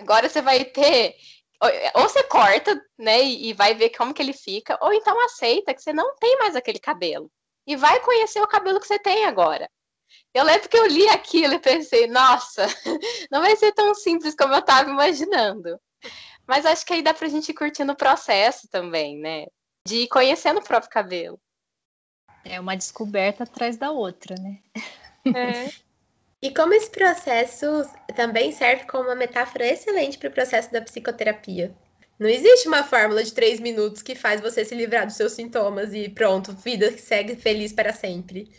[0.00, 1.16] Agora você vai ter
[1.94, 5.82] ou você corta, né, e vai ver como que ele fica, ou então aceita que
[5.82, 7.30] você não tem mais aquele cabelo
[7.66, 9.68] e vai conhecer o cabelo que você tem agora.
[10.32, 12.66] Eu lembro que eu li aquilo e pensei, nossa,
[13.30, 15.78] não vai ser tão simples como eu estava imaginando.
[16.46, 19.46] Mas acho que aí dá pra gente ir curtindo o processo também, né?
[19.86, 21.40] De ir conhecendo o próprio cabelo.
[22.44, 24.60] É uma descoberta atrás da outra, né?
[25.34, 25.70] É.
[26.42, 27.66] E como esse processo
[28.16, 31.74] também serve como uma metáfora excelente para o processo da psicoterapia.
[32.18, 35.94] Não existe uma fórmula de três minutos que faz você se livrar dos seus sintomas
[35.94, 38.50] e pronto, vida que segue feliz para sempre.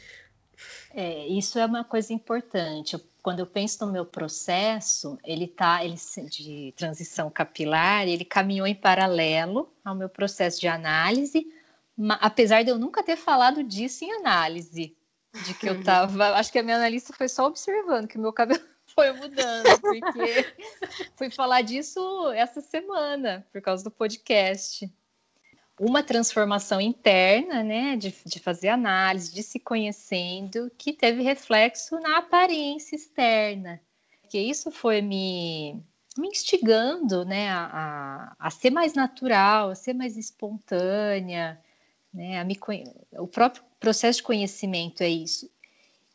[0.93, 2.97] É, isso é uma coisa importante.
[3.21, 5.95] Quando eu penso no meu processo, ele tá ele
[6.29, 11.45] de transição capilar, ele caminhou em paralelo ao meu processo de análise,
[12.19, 14.95] apesar de eu nunca ter falado disso em análise,
[15.45, 18.33] de que eu estava, acho que a minha analista foi só observando que o meu
[18.33, 18.61] cabelo
[18.93, 20.53] foi mudando, porque
[21.15, 24.91] fui falar disso essa semana por causa do podcast
[25.81, 32.19] uma transformação interna, né, de, de fazer análise, de se conhecendo, que teve reflexo na
[32.19, 33.81] aparência externa.
[34.29, 35.81] Que isso foi me,
[36.15, 41.59] me instigando, né, a, a, a ser mais natural, a ser mais espontânea,
[42.13, 42.59] né, a me,
[43.13, 45.49] o próprio processo de conhecimento é isso.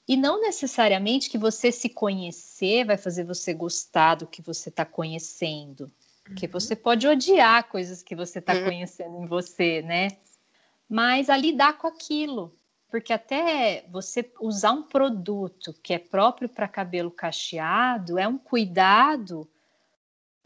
[0.09, 4.85] E não necessariamente que você se conhecer vai fazer você gostar do que você está
[4.85, 5.90] conhecendo.
[6.22, 8.64] Porque você pode odiar coisas que você está uhum.
[8.64, 10.09] conhecendo em você, né?
[10.88, 12.57] Mas a lidar com aquilo.
[12.88, 19.48] Porque até você usar um produto que é próprio para cabelo cacheado é um cuidado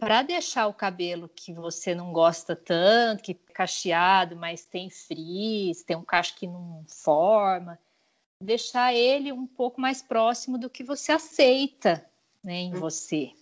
[0.01, 5.83] para deixar o cabelo que você não gosta tanto, que é cacheado, mas tem frizz,
[5.85, 7.79] tem um cacho que não forma,
[8.43, 12.05] deixar ele um pouco mais próximo do que você aceita
[12.43, 12.81] né, em uhum.
[12.81, 13.33] você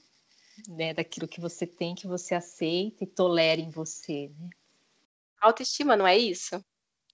[0.66, 4.50] né, daquilo que você tem, que você aceita e tolera em você, né?
[5.40, 6.62] Autoestima, não é isso?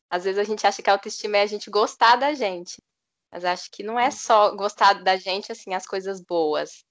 [0.08, 2.82] Às vezes a gente acha que a autoestima é a gente gostar da gente.
[3.30, 6.84] Mas acho que não é só gostar da gente, assim, as coisas boas.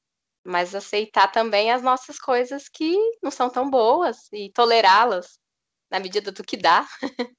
[0.44, 5.40] Mas aceitar também as nossas coisas que não são tão boas e tolerá-las.
[5.90, 6.88] na medida do que dá.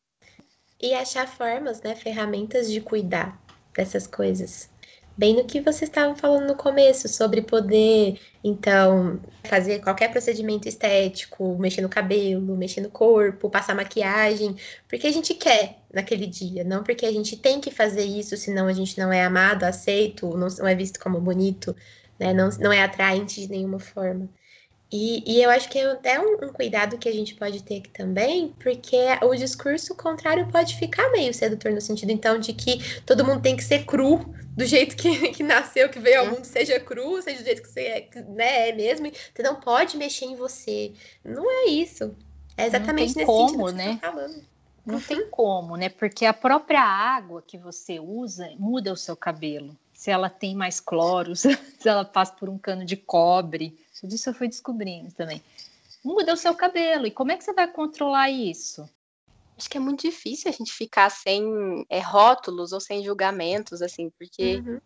[0.80, 3.40] e achar formas, né, ferramentas de cuidar
[3.74, 4.70] dessas coisas.
[5.16, 11.56] Bem no que vocês estavam falando no começo, sobre poder, então, fazer qualquer procedimento estético,
[11.56, 14.56] mexer no cabelo, mexer no corpo, passar maquiagem,
[14.88, 18.66] porque a gente quer naquele dia, não porque a gente tem que fazer isso, senão
[18.66, 21.76] a gente não é amado, aceito, não, é visto como bonito,
[22.18, 22.32] né?
[22.32, 24.28] não, não é atraente de nenhuma forma.
[24.92, 27.78] E, e, eu acho que é até um, um, cuidado que a gente pode ter
[27.78, 32.78] aqui também, porque o discurso contrário pode ficar meio sedutor no sentido, então, de que
[33.00, 34.24] todo mundo tem que ser cru,
[34.56, 37.68] do jeito que, que nasceu, que veio ao mundo, seja cru, seja do jeito que
[37.68, 39.10] você é, né, é mesmo.
[39.10, 40.92] Você não pode mexer em você.
[41.24, 42.14] Não é isso.
[42.56, 43.92] É exatamente nesse como, sentido que né?
[43.94, 44.42] você tá falando.
[44.86, 45.88] Não tem como, né?
[45.88, 49.76] Porque a própria água que você usa muda o seu cabelo.
[50.04, 51.48] Se ela tem mais cloro, se
[51.88, 55.42] ela passa por um cano de cobre, tudo isso eu fui descobrindo também.
[56.04, 57.06] Muda o seu cabelo.
[57.06, 58.86] E como é que você vai controlar isso?
[59.56, 64.10] Acho que é muito difícil a gente ficar sem é, rótulos ou sem julgamentos, assim,
[64.18, 64.78] porque uhum.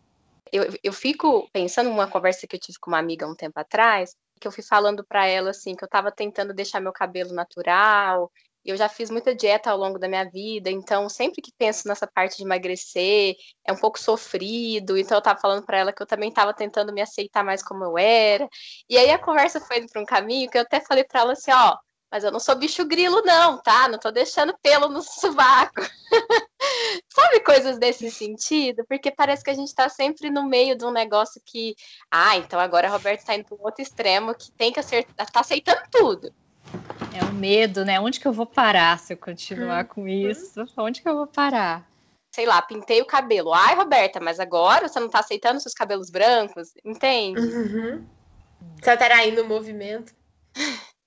[0.53, 4.15] eu, eu fico pensando numa conversa que eu tive com uma amiga um tempo atrás,
[4.39, 8.31] que eu fui falando para ela, assim, que eu estava tentando deixar meu cabelo natural,
[8.65, 12.05] eu já fiz muita dieta ao longo da minha vida, então sempre que penso nessa
[12.07, 14.97] parte de emagrecer, é um pouco sofrido.
[14.97, 17.83] Então eu estava falando para ela que eu também estava tentando me aceitar mais como
[17.83, 18.47] eu era.
[18.89, 21.33] E aí a conversa foi indo para um caminho que eu até falei para ela
[21.33, 21.77] assim, ó,
[22.11, 23.87] mas eu não sou bicho grilo não, tá?
[23.87, 25.81] Não tô deixando pelo no sovaco.
[27.13, 28.83] Sabe coisas desse sentido?
[28.87, 31.75] Porque parece que a gente tá sempre no meio de um negócio que,
[32.09, 35.39] ah, então agora a Roberta tá indo para outro extremo que tem que acertar, tá
[35.39, 36.33] aceitando tudo.
[37.19, 37.99] É o medo, né?
[37.99, 40.65] Onde que eu vou parar se eu continuar com isso?
[40.77, 41.85] Onde que eu vou parar?
[42.33, 43.53] Sei lá, pintei o cabelo.
[43.53, 46.69] Ai, Roberta, mas agora você não tá aceitando seus cabelos brancos?
[46.85, 47.41] Entende?
[47.41, 48.05] Uhum.
[48.81, 50.13] Você tá indo no movimento.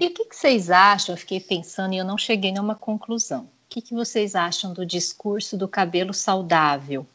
[0.00, 1.14] E o que, que, vocês acham?
[1.14, 3.42] Eu fiquei pensando e eu não cheguei a uma conclusão.
[3.42, 7.06] O que, que vocês acham do discurso do cabelo saudável?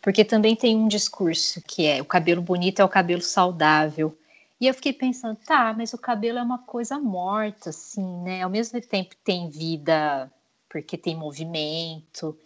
[0.00, 4.16] Porque também tem um discurso que é o cabelo bonito é o cabelo saudável.
[4.60, 8.42] E eu fiquei pensando, tá, mas o cabelo é uma coisa morta, assim, né?
[8.42, 10.30] Ao mesmo tempo tem vida,
[10.68, 12.38] porque tem movimento.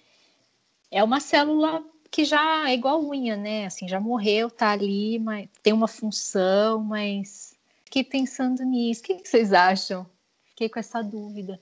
[0.90, 3.66] É uma célula que já é igual unha, né?
[3.66, 9.00] Assim, já morreu, tá ali, mas tem uma função, mas fiquei pensando nisso.
[9.00, 10.08] O que vocês acham?
[10.50, 11.60] Fiquei com essa dúvida.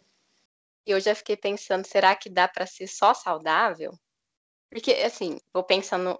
[0.84, 3.98] Eu já fiquei pensando, será que dá para ser só saudável?
[4.68, 6.14] Porque, assim, vou pensando,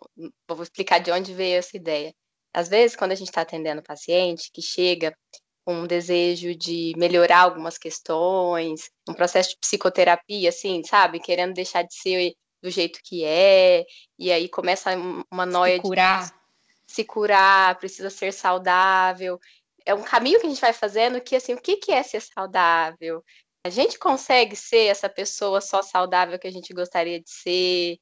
[0.48, 2.14] vou explicar de onde veio essa ideia.
[2.52, 5.16] Às vezes, quando a gente está atendendo o paciente que chega
[5.64, 11.20] com um desejo de melhorar algumas questões, um processo de psicoterapia, assim, sabe?
[11.20, 13.84] Querendo deixar de ser do jeito que é,
[14.18, 14.90] e aí começa
[15.30, 16.24] uma noia se curar.
[16.26, 16.32] de
[16.86, 19.38] se curar, precisa ser saudável.
[19.84, 22.20] É um caminho que a gente vai fazendo que, assim, o que, que é ser
[22.20, 23.24] saudável?
[23.64, 27.98] A gente consegue ser essa pessoa só saudável que a gente gostaria de ser?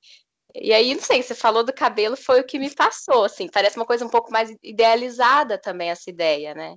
[0.55, 3.77] E aí, não sei, você falou do cabelo, foi o que me passou, assim, parece
[3.77, 6.77] uma coisa um pouco mais idealizada também essa ideia, né?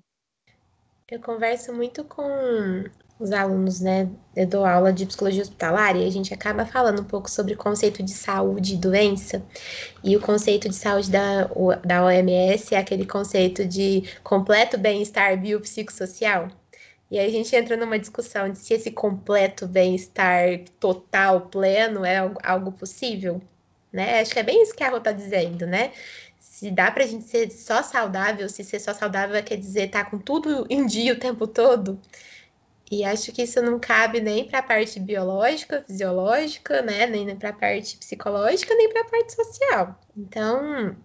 [1.10, 2.84] Eu converso muito com
[3.20, 4.10] os alunos, né?
[4.36, 7.58] Eu dou aula de psicologia hospitalar e a gente acaba falando um pouco sobre o
[7.58, 9.44] conceito de saúde e doença.
[10.04, 11.50] E o conceito de saúde da,
[11.86, 16.48] da OMS é aquele conceito de completo bem-estar biopsicossocial.
[17.12, 22.18] E aí a gente entra numa discussão de se esse completo bem-estar total, pleno, é
[22.44, 23.42] algo possível
[23.94, 24.20] né?
[24.22, 25.94] Acho que é bem isso que a Rô tá dizendo, né?
[26.40, 30.10] Se dá pra gente ser só saudável, se ser só saudável quer dizer estar tá
[30.10, 32.00] com tudo em dia o tempo todo.
[32.92, 37.08] E acho que isso não cabe nem para a parte biológica, fisiológica, né?
[37.08, 40.00] Nem para a parte psicológica, nem para a parte social.
[40.16, 40.96] Então,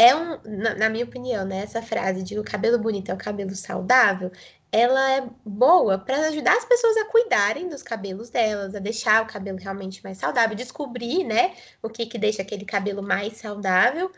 [0.00, 3.18] é um, na, na, minha opinião, né, essa frase de o cabelo bonito é o
[3.18, 4.32] cabelo saudável,
[4.72, 9.26] ela é boa para ajudar as pessoas a cuidarem dos cabelos delas, a deixar o
[9.26, 14.10] cabelo realmente mais saudável, descobrir, né, o que que deixa aquele cabelo mais saudável.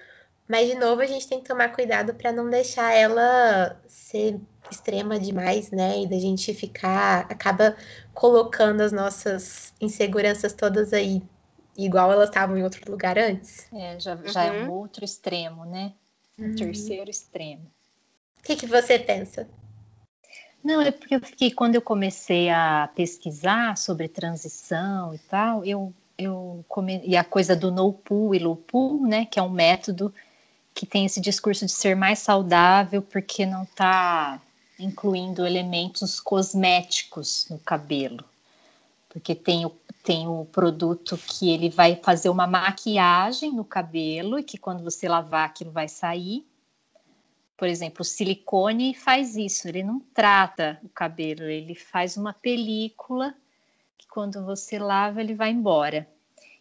[0.49, 4.41] Mas de novo a gente tem que tomar cuidado para não deixar ela ser
[4.71, 6.01] extrema demais, né?
[6.03, 7.77] E da gente ficar acaba
[8.13, 11.23] colocando as nossas inseguranças todas aí
[11.77, 13.67] igual elas estavam em outro lugar antes.
[13.73, 14.73] É, já, já é um uhum.
[14.73, 15.93] outro extremo, né?
[16.39, 16.57] Um uhum.
[16.57, 17.71] terceiro extremo.
[18.39, 19.49] O que, que você pensa?
[20.63, 25.93] Não, é porque eu fiquei, quando eu comecei a pesquisar sobre transição e tal, eu,
[26.17, 29.51] eu come, e a coisa do no pool e low pool, né, que é um
[29.51, 30.15] método
[30.73, 34.41] que tem esse discurso de ser mais saudável porque não está
[34.79, 38.25] incluindo elementos cosméticos no cabelo.
[39.13, 39.71] Porque tem o,
[40.03, 45.07] tem o produto que ele vai fazer uma maquiagem no cabelo e que quando você
[45.07, 46.47] lavar aquilo vai sair
[47.55, 53.35] Por exemplo, o silicone faz isso, ele não trata o cabelo, ele faz uma película
[53.99, 56.09] que quando você lava ele vai embora.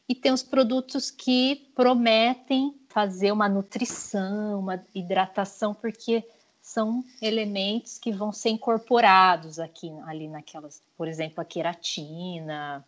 [0.09, 6.27] E tem os produtos que prometem fazer uma nutrição, uma hidratação, porque
[6.71, 12.85] são elementos que vão ser incorporados aqui ali naquelas, por exemplo, a queratina,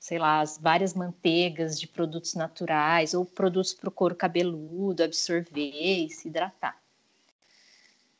[0.00, 6.04] sei lá, as várias manteigas de produtos naturais ou produtos para o couro cabeludo absorver
[6.04, 6.76] e se hidratar.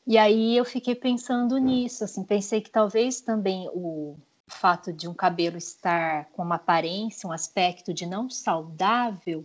[0.06, 5.14] E aí eu fiquei pensando nisso, assim, pensei que talvez também o fato de um
[5.14, 9.44] cabelo estar com uma aparência, um aspecto de não saudável,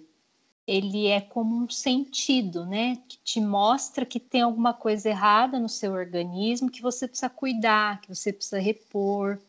[0.68, 2.98] ele é como um sentido, né?
[3.08, 8.02] Que te mostra que tem alguma coisa errada no seu organismo que você precisa cuidar,
[8.02, 9.40] que você precisa repor.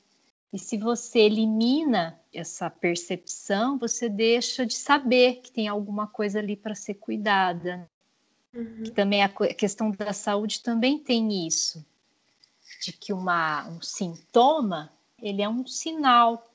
[0.52, 6.54] E se você elimina essa percepção, você deixa de saber que tem alguma coisa ali
[6.54, 7.90] para ser cuidada.
[8.54, 8.84] Uhum.
[8.84, 11.84] Que também a questão da saúde também tem isso,
[12.82, 16.47] de que uma, um sintoma ele é um sinal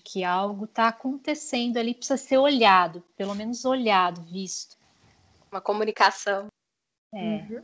[0.00, 4.76] que algo está acontecendo ali, precisa ser olhado, pelo menos olhado, visto.
[5.50, 6.48] Uma comunicação.
[7.14, 7.18] É.
[7.18, 7.62] Uhum.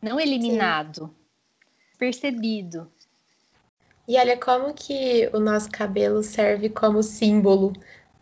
[0.00, 1.98] Não eliminado, Sim.
[1.98, 2.90] percebido.
[4.06, 7.72] E olha como que o nosso cabelo serve como símbolo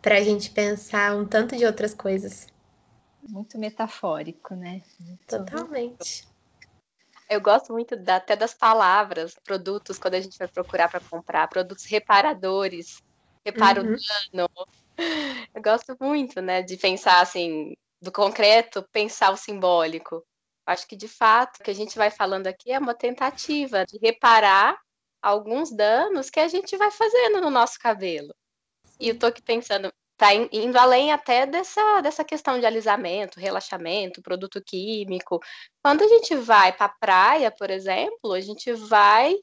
[0.01, 2.47] para a gente pensar um tanto de outras coisas.
[3.27, 4.81] Muito metafórico, né?
[4.99, 5.25] Muito...
[5.27, 6.27] Totalmente.
[7.29, 11.47] Eu gosto muito da, até das palavras, produtos, quando a gente vai procurar para comprar,
[11.47, 13.03] produtos reparadores
[13.47, 13.95] reparo uhum.
[14.33, 14.49] dano.
[15.53, 20.23] Eu gosto muito, né, de pensar assim, do concreto, pensar o simbólico.
[20.65, 23.97] Acho que de fato o que a gente vai falando aqui é uma tentativa de
[23.99, 24.77] reparar
[25.21, 28.33] alguns danos que a gente vai fazendo no nosso cabelo.
[28.99, 34.21] E eu tô aqui pensando, tá indo além até dessa, dessa questão de alisamento, relaxamento,
[34.21, 35.39] produto químico.
[35.81, 39.35] Quando a gente vai para a praia, por exemplo, a gente vai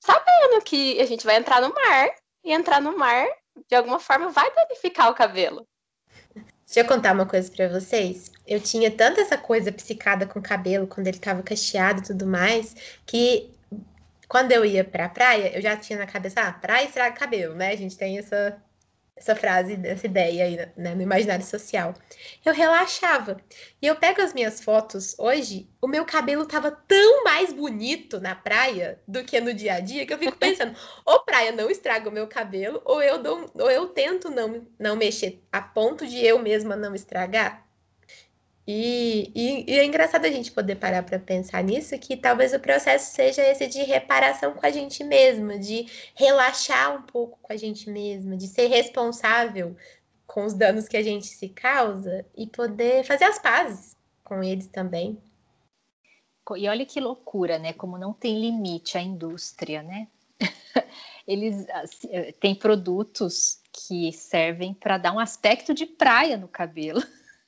[0.00, 2.10] sabendo que a gente vai entrar no mar
[2.44, 3.26] e entrar no mar,
[3.68, 5.66] de alguma forma, vai danificar o cabelo.
[6.66, 8.30] Deixa eu contar uma coisa para vocês.
[8.46, 12.26] Eu tinha tanta essa coisa psicada com o cabelo quando ele tava cacheado e tudo
[12.26, 12.74] mais,
[13.06, 13.50] que
[14.28, 17.70] quando eu ia pra praia, eu já tinha na cabeça, ah, praia estraga cabelo, né?
[17.70, 18.62] A gente tem essa
[19.18, 21.94] essa frase, essa ideia aí né, no imaginário social.
[22.44, 23.36] Eu relaxava.
[23.82, 28.34] E eu pego as minhas fotos hoje, o meu cabelo tava tão mais bonito na
[28.34, 32.08] praia do que no dia a dia, que eu fico pensando, ou praia não estraga
[32.08, 36.24] o meu cabelo, ou eu, dou, ou eu tento não, não mexer a ponto de
[36.24, 37.67] eu mesma não estragar.
[38.70, 42.60] E, e, e, é engraçado a gente poder parar para pensar nisso, que talvez o
[42.60, 47.56] processo seja esse de reparação com a gente mesma, de relaxar um pouco com a
[47.56, 49.74] gente mesma, de ser responsável
[50.26, 54.66] com os danos que a gente se causa e poder fazer as pazes com eles
[54.66, 55.18] também.
[56.54, 57.72] E olha que loucura, né?
[57.72, 60.08] Como não tem limite a indústria, né?
[61.26, 67.02] Eles assim, têm produtos que servem para dar um aspecto de praia no cabelo.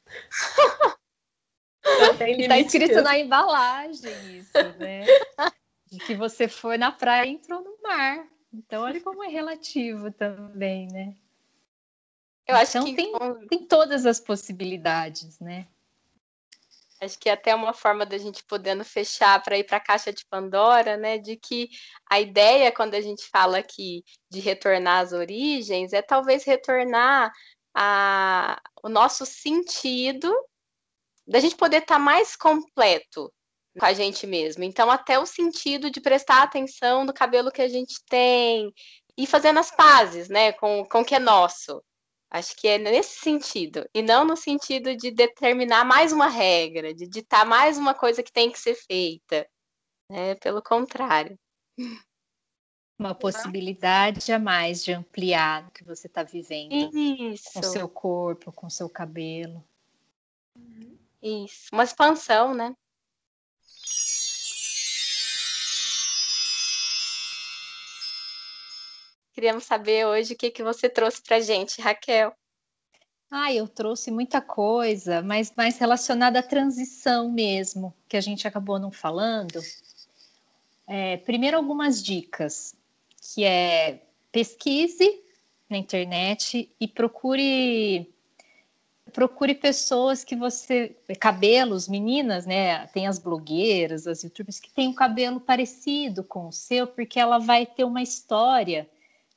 [2.39, 5.05] Está escrito na embalagem isso, né?
[5.91, 8.27] De que você foi na praia e entrou no mar.
[8.53, 11.15] Então, olha como é relativo também, né?
[12.47, 13.13] Eu acho então, que tem,
[13.49, 15.67] tem todas as possibilidades, né?
[17.01, 20.13] Acho que é até uma forma da gente podendo fechar para ir para a caixa
[20.13, 21.17] de Pandora, né?
[21.17, 21.71] De que
[22.11, 27.33] a ideia, quando a gente fala aqui de retornar às origens, é talvez retornar
[27.75, 30.31] a, o nosso sentido
[31.31, 33.33] da gente poder estar tá mais completo
[33.79, 34.65] com a gente mesmo.
[34.65, 38.73] Então, até o sentido de prestar atenção no cabelo que a gente tem
[39.17, 41.83] e fazendo as pazes, né, com, com o que é nosso.
[42.33, 47.07] Acho que é nesse sentido, e não no sentido de determinar mais uma regra, de
[47.09, 49.49] ditar mais uma coisa que tem que ser feita.
[50.09, 50.35] Né?
[50.37, 51.39] Pelo contrário.
[52.99, 57.53] Uma possibilidade a mais de ampliar o que você está vivendo Isso.
[57.55, 59.65] com seu corpo, com seu cabelo.
[61.23, 62.75] Isso, uma expansão, né?
[69.33, 72.35] Queríamos saber hoje o que, que você trouxe para gente, Raquel.
[73.31, 78.79] Ah, eu trouxe muita coisa, mas mais relacionada à transição mesmo, que a gente acabou
[78.79, 79.61] não falando.
[80.87, 82.75] É, primeiro, algumas dicas,
[83.23, 84.03] que é
[84.33, 85.23] pesquise
[85.69, 88.13] na internet e procure
[89.11, 90.97] procure pessoas que você.
[91.19, 92.87] Cabelos, meninas, né?
[92.89, 97.39] Tem as blogueiras, as youtubers que têm um cabelo parecido com o seu, porque ela
[97.39, 98.89] vai ter uma história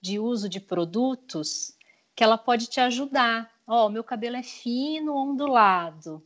[0.01, 1.75] de uso de produtos
[2.15, 3.51] que ela pode te ajudar.
[3.65, 6.21] Ó, oh, meu cabelo é fino, ondulado,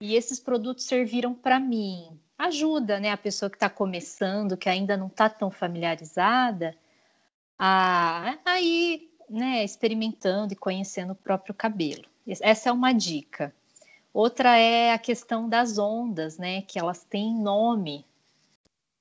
[0.00, 2.18] e esses produtos serviram para mim.
[2.36, 6.76] ajuda, né, a pessoa que está começando, que ainda não está tão familiarizada,
[7.56, 12.11] a, a ir, né, experimentando e conhecendo o próprio cabelo.
[12.26, 13.54] Essa é uma dica.
[14.12, 18.04] Outra é a questão das ondas, né, que elas têm nome.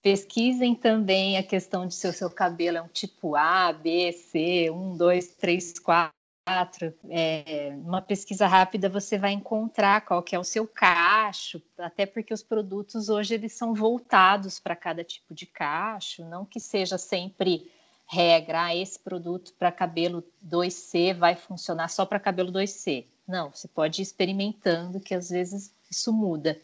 [0.01, 4.71] Pesquisem também a questão de se o seu cabelo é um tipo A, B, C,
[4.71, 6.93] 1, 2, 3, 4 quatro.
[7.09, 12.33] É, uma pesquisa rápida você vai encontrar qual que é o seu cacho, até porque
[12.33, 17.71] os produtos hoje eles são voltados para cada tipo de cacho, não que seja sempre
[18.11, 23.05] regra, ah, esse produto para cabelo 2C vai funcionar só para cabelo 2C.
[23.25, 26.59] Não, você pode ir experimentando, que às vezes isso muda,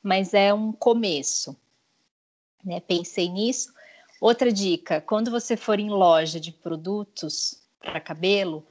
[0.00, 1.56] mas é um começo.
[2.64, 2.78] Né?
[2.78, 3.74] Pensei nisso.
[4.20, 8.64] Outra dica: quando você for em loja de produtos para cabelo,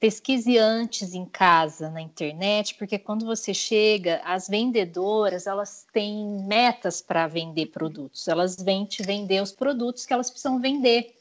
[0.00, 7.00] pesquise antes em casa na internet, porque quando você chega, as vendedoras elas têm metas
[7.00, 8.26] para vender produtos.
[8.26, 11.17] Elas vêm te vender os produtos que elas precisam vender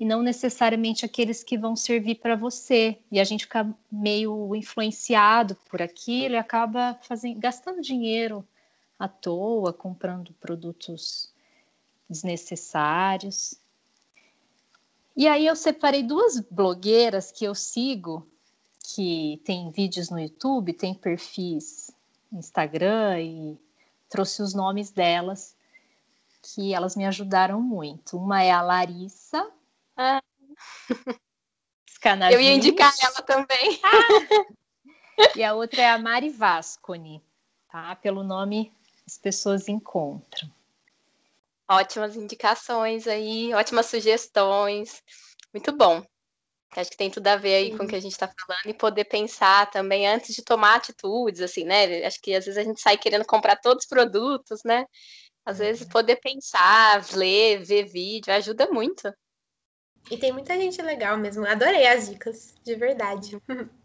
[0.00, 2.98] e não necessariamente aqueles que vão servir para você.
[3.12, 8.42] E a gente fica meio influenciado por aquilo e acaba fazendo, gastando dinheiro
[8.98, 11.30] à toa, comprando produtos
[12.08, 13.54] desnecessários.
[15.14, 18.26] E aí eu separei duas blogueiras que eu sigo,
[18.82, 21.90] que tem vídeos no YouTube, tem perfis
[22.32, 23.58] Instagram e
[24.08, 25.54] trouxe os nomes delas,
[26.42, 28.16] que elas me ajudaram muito.
[28.16, 29.46] Uma é a Larissa.
[30.00, 30.22] Ah.
[32.32, 33.78] Eu ia indicar ela também.
[33.84, 35.28] Ah.
[35.36, 37.22] E a outra é a Mari Vasconi,
[37.70, 37.94] tá?
[37.96, 38.72] Pelo nome
[39.06, 40.50] as pessoas encontram.
[41.68, 45.02] Ótimas indicações aí, ótimas sugestões.
[45.52, 46.02] Muito bom.
[46.74, 47.76] Acho que tem tudo a ver aí Sim.
[47.76, 51.42] com o que a gente está falando e poder pensar também antes de tomar atitudes,
[51.42, 52.06] assim, né?
[52.06, 54.86] Acho que às vezes a gente sai querendo comprar todos os produtos, né?
[55.44, 55.88] Às vezes uhum.
[55.90, 59.12] poder pensar, ler, ver vídeo, ajuda muito.
[60.08, 61.46] E tem muita gente legal mesmo.
[61.46, 63.40] Adorei as dicas, de verdade.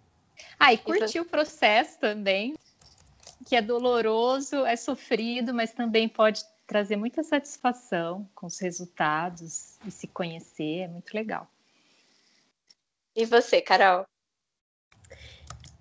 [0.59, 2.55] Ah, e curtir o processo também,
[3.45, 9.91] que é doloroso, é sofrido, mas também pode trazer muita satisfação com os resultados e
[9.91, 11.47] se conhecer, é muito legal.
[13.15, 14.05] E você, Carol?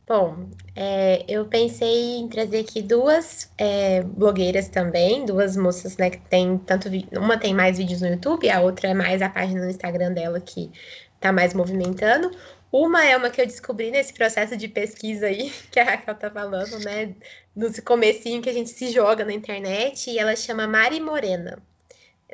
[0.06, 6.20] Bom, é, eu pensei em trazer aqui duas é, blogueiras também, duas moças, né, que
[6.28, 9.70] tem tanto uma tem mais vídeos no YouTube, a outra é mais a página no
[9.70, 10.70] Instagram dela que
[11.18, 12.30] tá mais movimentando.
[12.70, 16.30] Uma é uma que eu descobri nesse processo de pesquisa aí, que a Raquel tá
[16.30, 17.14] falando, né?
[17.56, 21.62] No comecinho que a gente se joga na internet, e ela chama Mari Morena.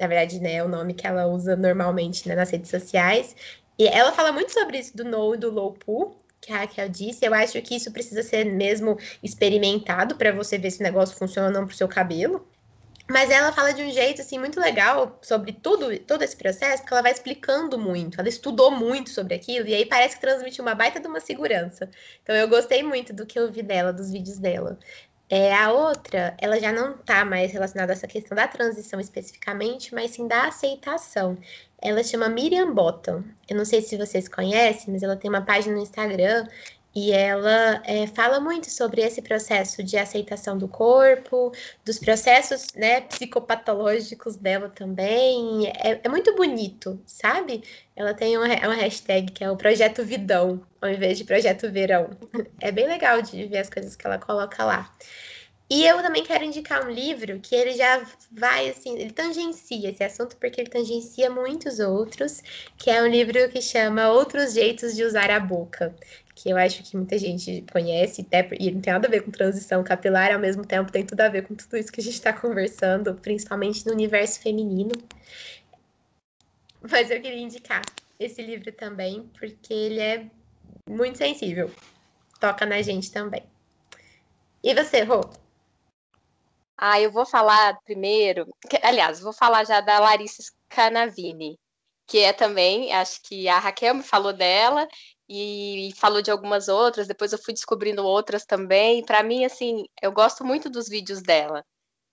[0.01, 3.37] Na verdade, né, é o nome que ela usa normalmente né, nas redes sociais.
[3.79, 6.89] E ela fala muito sobre isso do no e do low pool, que a Raquel
[6.89, 7.25] disse.
[7.25, 11.49] Eu acho que isso precisa ser mesmo experimentado para você ver se o negócio funciona
[11.49, 12.47] ou não pro seu cabelo.
[13.11, 16.93] Mas ela fala de um jeito assim muito legal sobre tudo, todo esse processo, que
[16.93, 18.21] ela vai explicando muito.
[18.21, 21.91] Ela estudou muito sobre aquilo e aí parece que transmite uma baita de uma segurança.
[22.23, 24.79] Então eu gostei muito do que eu vi dela, dos vídeos dela.
[25.29, 29.95] É, a outra, ela já não está mais relacionada a essa questão da transição especificamente,
[29.95, 31.39] mas sim da aceitação.
[31.83, 33.23] Ela chama Miriam Bottom.
[33.49, 36.47] Eu não sei se vocês conhecem, mas ela tem uma página no Instagram
[36.95, 41.53] e ela é, fala muito sobre esse processo de aceitação do corpo,
[41.85, 45.69] dos processos né, psicopatológicos dela também.
[45.69, 47.63] É, é muito bonito, sabe?
[47.95, 52.11] Ela tem uma, uma hashtag que é o Projeto Vidão, ao invés de Projeto Verão.
[52.61, 54.93] É bem legal de ver as coisas que ela coloca lá.
[55.73, 60.03] E eu também quero indicar um livro que ele já vai, assim, ele tangencia esse
[60.03, 62.43] assunto porque ele tangencia muitos outros,
[62.77, 65.95] que é um livro que chama Outros Jeitos de Usar a Boca,
[66.35, 69.31] que eu acho que muita gente conhece, até, e não tem nada a ver com
[69.31, 72.15] transição capilar, ao mesmo tempo tem tudo a ver com tudo isso que a gente
[72.15, 74.91] está conversando, principalmente no universo feminino.
[76.91, 77.83] Mas eu queria indicar
[78.19, 80.27] esse livro também, porque ele é
[80.89, 81.71] muito sensível.
[82.41, 83.45] Toca na gente também.
[84.65, 85.21] E você, Rô?
[86.83, 91.59] Ah, eu vou falar primeiro, que, aliás, vou falar já da Larissa Canavini,
[92.07, 94.89] que é também, acho que a Raquel me falou dela,
[95.29, 99.05] e falou de algumas outras, depois eu fui descobrindo outras também.
[99.05, 101.63] Para mim, assim, eu gosto muito dos vídeos dela,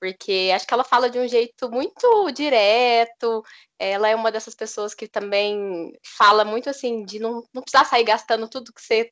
[0.01, 3.43] porque acho que ela fala de um jeito muito direto.
[3.80, 8.03] Ela é uma dessas pessoas que também fala muito assim de não, não precisar sair
[8.03, 9.11] gastando tudo que você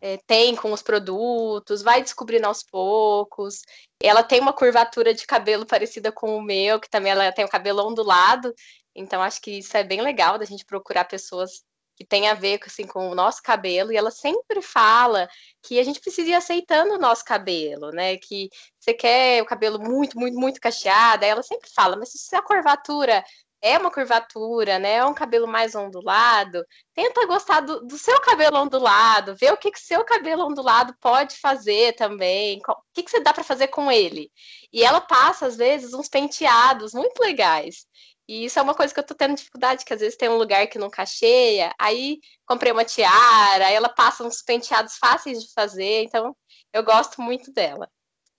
[0.00, 3.62] é, tem com os produtos, vai descobrindo aos poucos.
[4.02, 7.48] Ela tem uma curvatura de cabelo parecida com o meu, que também ela tem o
[7.48, 8.54] cabelo ondulado.
[8.94, 11.62] Então, acho que isso é bem legal da gente procurar pessoas
[12.00, 15.28] que tem a ver assim, com o nosso cabelo, e ela sempre fala
[15.62, 18.16] que a gente precisa ir aceitando o nosso cabelo, né?
[18.16, 18.48] Que
[18.78, 23.22] você quer o cabelo muito, muito, muito cacheado, ela sempre fala, mas se a curvatura
[23.62, 24.94] é uma curvatura, né?
[24.96, 26.64] É um cabelo mais ondulado.
[26.94, 31.36] Tenta gostar do, do seu cabelo ondulado, ver o que, que seu cabelo ondulado pode
[31.36, 34.30] fazer também, o que, que você dá para fazer com ele.
[34.72, 37.86] E ela passa, às vezes, uns penteados muito legais.
[38.28, 40.38] E isso é uma coisa que eu tô tendo dificuldade, que às vezes tem um
[40.38, 45.52] lugar que não cacheia, aí comprei uma tiara, aí ela passa uns penteados fáceis de
[45.52, 46.36] fazer, então
[46.72, 47.90] eu gosto muito dela.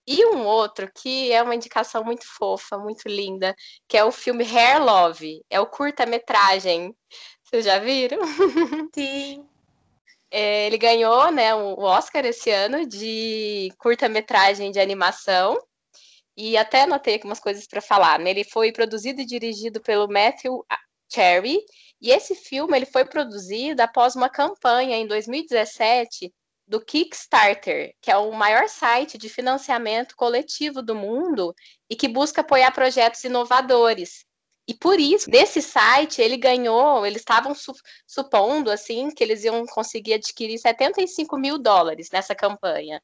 [0.06, 3.54] E um outro que é uma indicação muito fofa, muito linda,
[3.86, 6.94] que é o filme Hair Love, é o curta-metragem.
[7.44, 8.18] Vocês já viram?
[8.94, 9.46] Sim.
[10.30, 15.56] É, ele ganhou né, o Oscar esse ano de curta-metragem de animação.
[16.36, 18.18] E até anotei aqui umas coisas para falar.
[18.18, 18.30] Né?
[18.30, 20.64] Ele foi produzido e dirigido pelo Matthew
[21.12, 21.60] Cherry.
[22.00, 26.32] E esse filme ele foi produzido após uma campanha em 2017
[26.72, 31.54] do Kickstarter, que é o maior site de financiamento coletivo do mundo
[31.88, 34.24] e que busca apoiar projetos inovadores.
[34.66, 37.74] E por isso, nesse site, ele ganhou, eles estavam su
[38.06, 43.02] supondo assim que eles iam conseguir adquirir 75 mil dólares nessa campanha.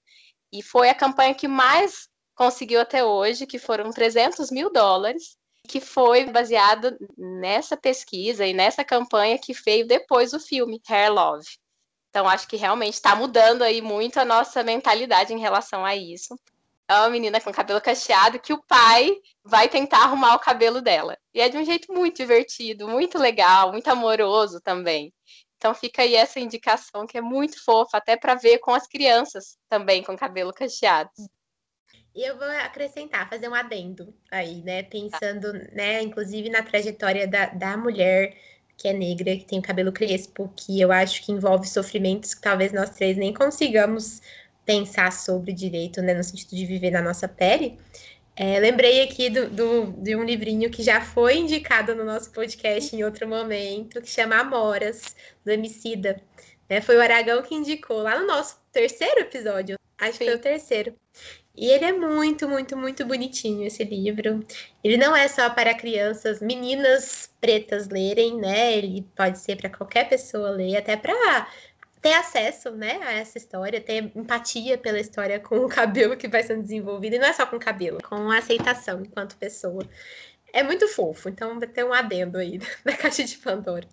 [0.51, 5.37] E foi a campanha que mais conseguiu até hoje, que foram 300 mil dólares,
[5.69, 11.47] que foi baseado nessa pesquisa e nessa campanha que veio depois do filme Hair Love.
[12.11, 16.39] Então, acho que realmente está mudando aí muito a nossa mentalidade em relação a isso.
[16.89, 21.19] É uma menina com cabelo cacheado que o pai vai tentar arrumar o cabelo dela.
[21.35, 25.13] E é de um jeito muito divertido, muito legal, muito amoroso também.
[25.59, 29.59] Então fica aí essa indicação que é muito fofa, até para ver com as crianças
[29.69, 31.11] também com cabelo cacheado.
[32.15, 34.83] E eu vou acrescentar, fazer um adendo aí, né?
[34.83, 38.37] Pensando, né, inclusive na trajetória da, da mulher
[38.79, 42.41] que é negra, que tem o cabelo crespo, que eu acho que envolve sofrimentos que
[42.41, 44.23] talvez nós três nem consigamos
[44.65, 47.77] pensar sobre direito, né, no sentido de viver na nossa pele.
[48.37, 52.95] É, lembrei aqui do, do, de um livrinho que já foi indicado no nosso podcast
[52.95, 56.23] em outro momento, que chama Amoras, do Emicida.
[56.69, 60.19] É, foi o Aragão que indicou lá no nosso terceiro episódio, acho Sim.
[60.19, 60.95] que foi o terceiro.
[61.61, 64.47] E ele é muito, muito, muito bonitinho esse livro.
[64.83, 68.77] Ele não é só para crianças, meninas pretas lerem, né?
[68.77, 71.49] Ele pode ser para qualquer pessoa ler, até para
[72.01, 76.45] ter acesso, né, a essa história, ter empatia pela história com o cabelo que vai
[76.45, 79.85] sendo desenvolvido, e não é só com o cabelo, com a aceitação enquanto pessoa.
[80.53, 83.87] É muito fofo, então vai ter um adendo aí da caixa de Pandora.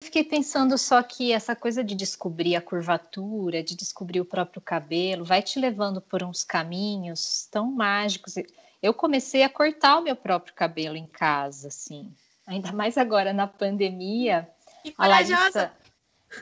[0.00, 5.24] Fiquei pensando só que essa coisa de descobrir a curvatura, de descobrir o próprio cabelo,
[5.24, 8.34] vai te levando por uns caminhos tão mágicos.
[8.82, 12.12] Eu comecei a cortar o meu próprio cabelo em casa, assim.
[12.46, 14.48] Ainda mais agora na pandemia.
[14.82, 15.72] Que a Larissa,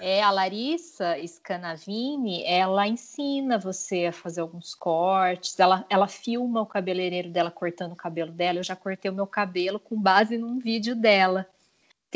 [0.00, 6.66] é, a Larissa Scanavini, ela ensina você a fazer alguns cortes, ela, ela filma o
[6.66, 8.58] cabeleireiro dela cortando o cabelo dela.
[8.58, 11.48] Eu já cortei o meu cabelo com base num vídeo dela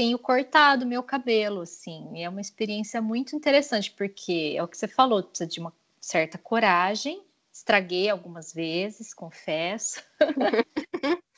[0.01, 2.23] tenho cortado meu cabelo, assim.
[2.23, 6.39] é uma experiência muito interessante, porque é o que você falou, precisa de uma certa
[6.39, 7.23] coragem.
[7.53, 10.03] Estraguei algumas vezes, confesso.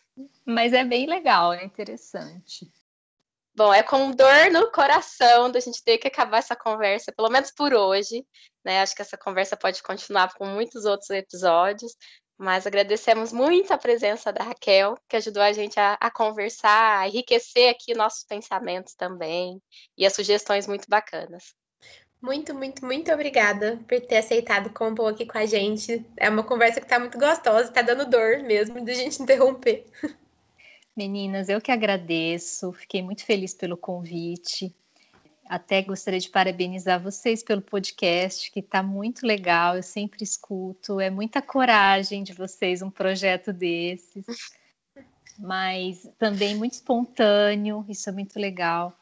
[0.46, 2.70] Mas é bem legal, é interessante.
[3.52, 7.50] Bom, é com dor no coração da gente ter que acabar essa conversa, pelo menos
[7.50, 8.24] por hoje,
[8.64, 8.80] né?
[8.80, 11.96] Acho que essa conversa pode continuar com muitos outros episódios,
[12.43, 17.07] mas agradecemos muito a presença da Raquel, que ajudou a gente a, a conversar, a
[17.07, 19.62] enriquecer aqui nossos pensamentos também,
[19.97, 21.55] e as sugestões muito bacanas.
[22.20, 26.05] Muito, muito, muito obrigada por ter aceitado compor aqui com a gente.
[26.16, 29.86] É uma conversa que está muito gostosa, está dando dor mesmo de a gente interromper.
[30.97, 34.74] Meninas, eu que agradeço, fiquei muito feliz pelo convite.
[35.49, 41.01] Até gostaria de parabenizar vocês pelo podcast, que está muito legal, eu sempre escuto.
[41.01, 44.24] É muita coragem de vocês um projeto desses,
[45.38, 48.97] mas também muito espontâneo, isso é muito legal.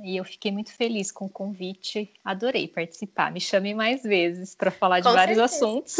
[0.00, 3.30] E eu fiquei muito feliz com o convite, adorei participar.
[3.30, 5.56] Me chame mais vezes para falar de com vários certeza.
[5.56, 5.96] assuntos.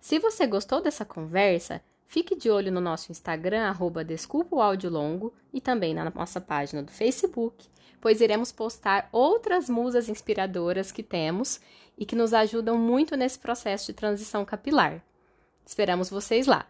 [0.00, 4.88] Se você gostou dessa conversa, Fique de olho no nosso Instagram, arroba Desculpa o Áudio
[4.88, 7.68] Longo, e também na nossa página do Facebook,
[8.00, 11.60] pois iremos postar outras musas inspiradoras que temos
[11.98, 15.04] e que nos ajudam muito nesse processo de transição capilar.
[15.66, 16.66] Esperamos vocês lá!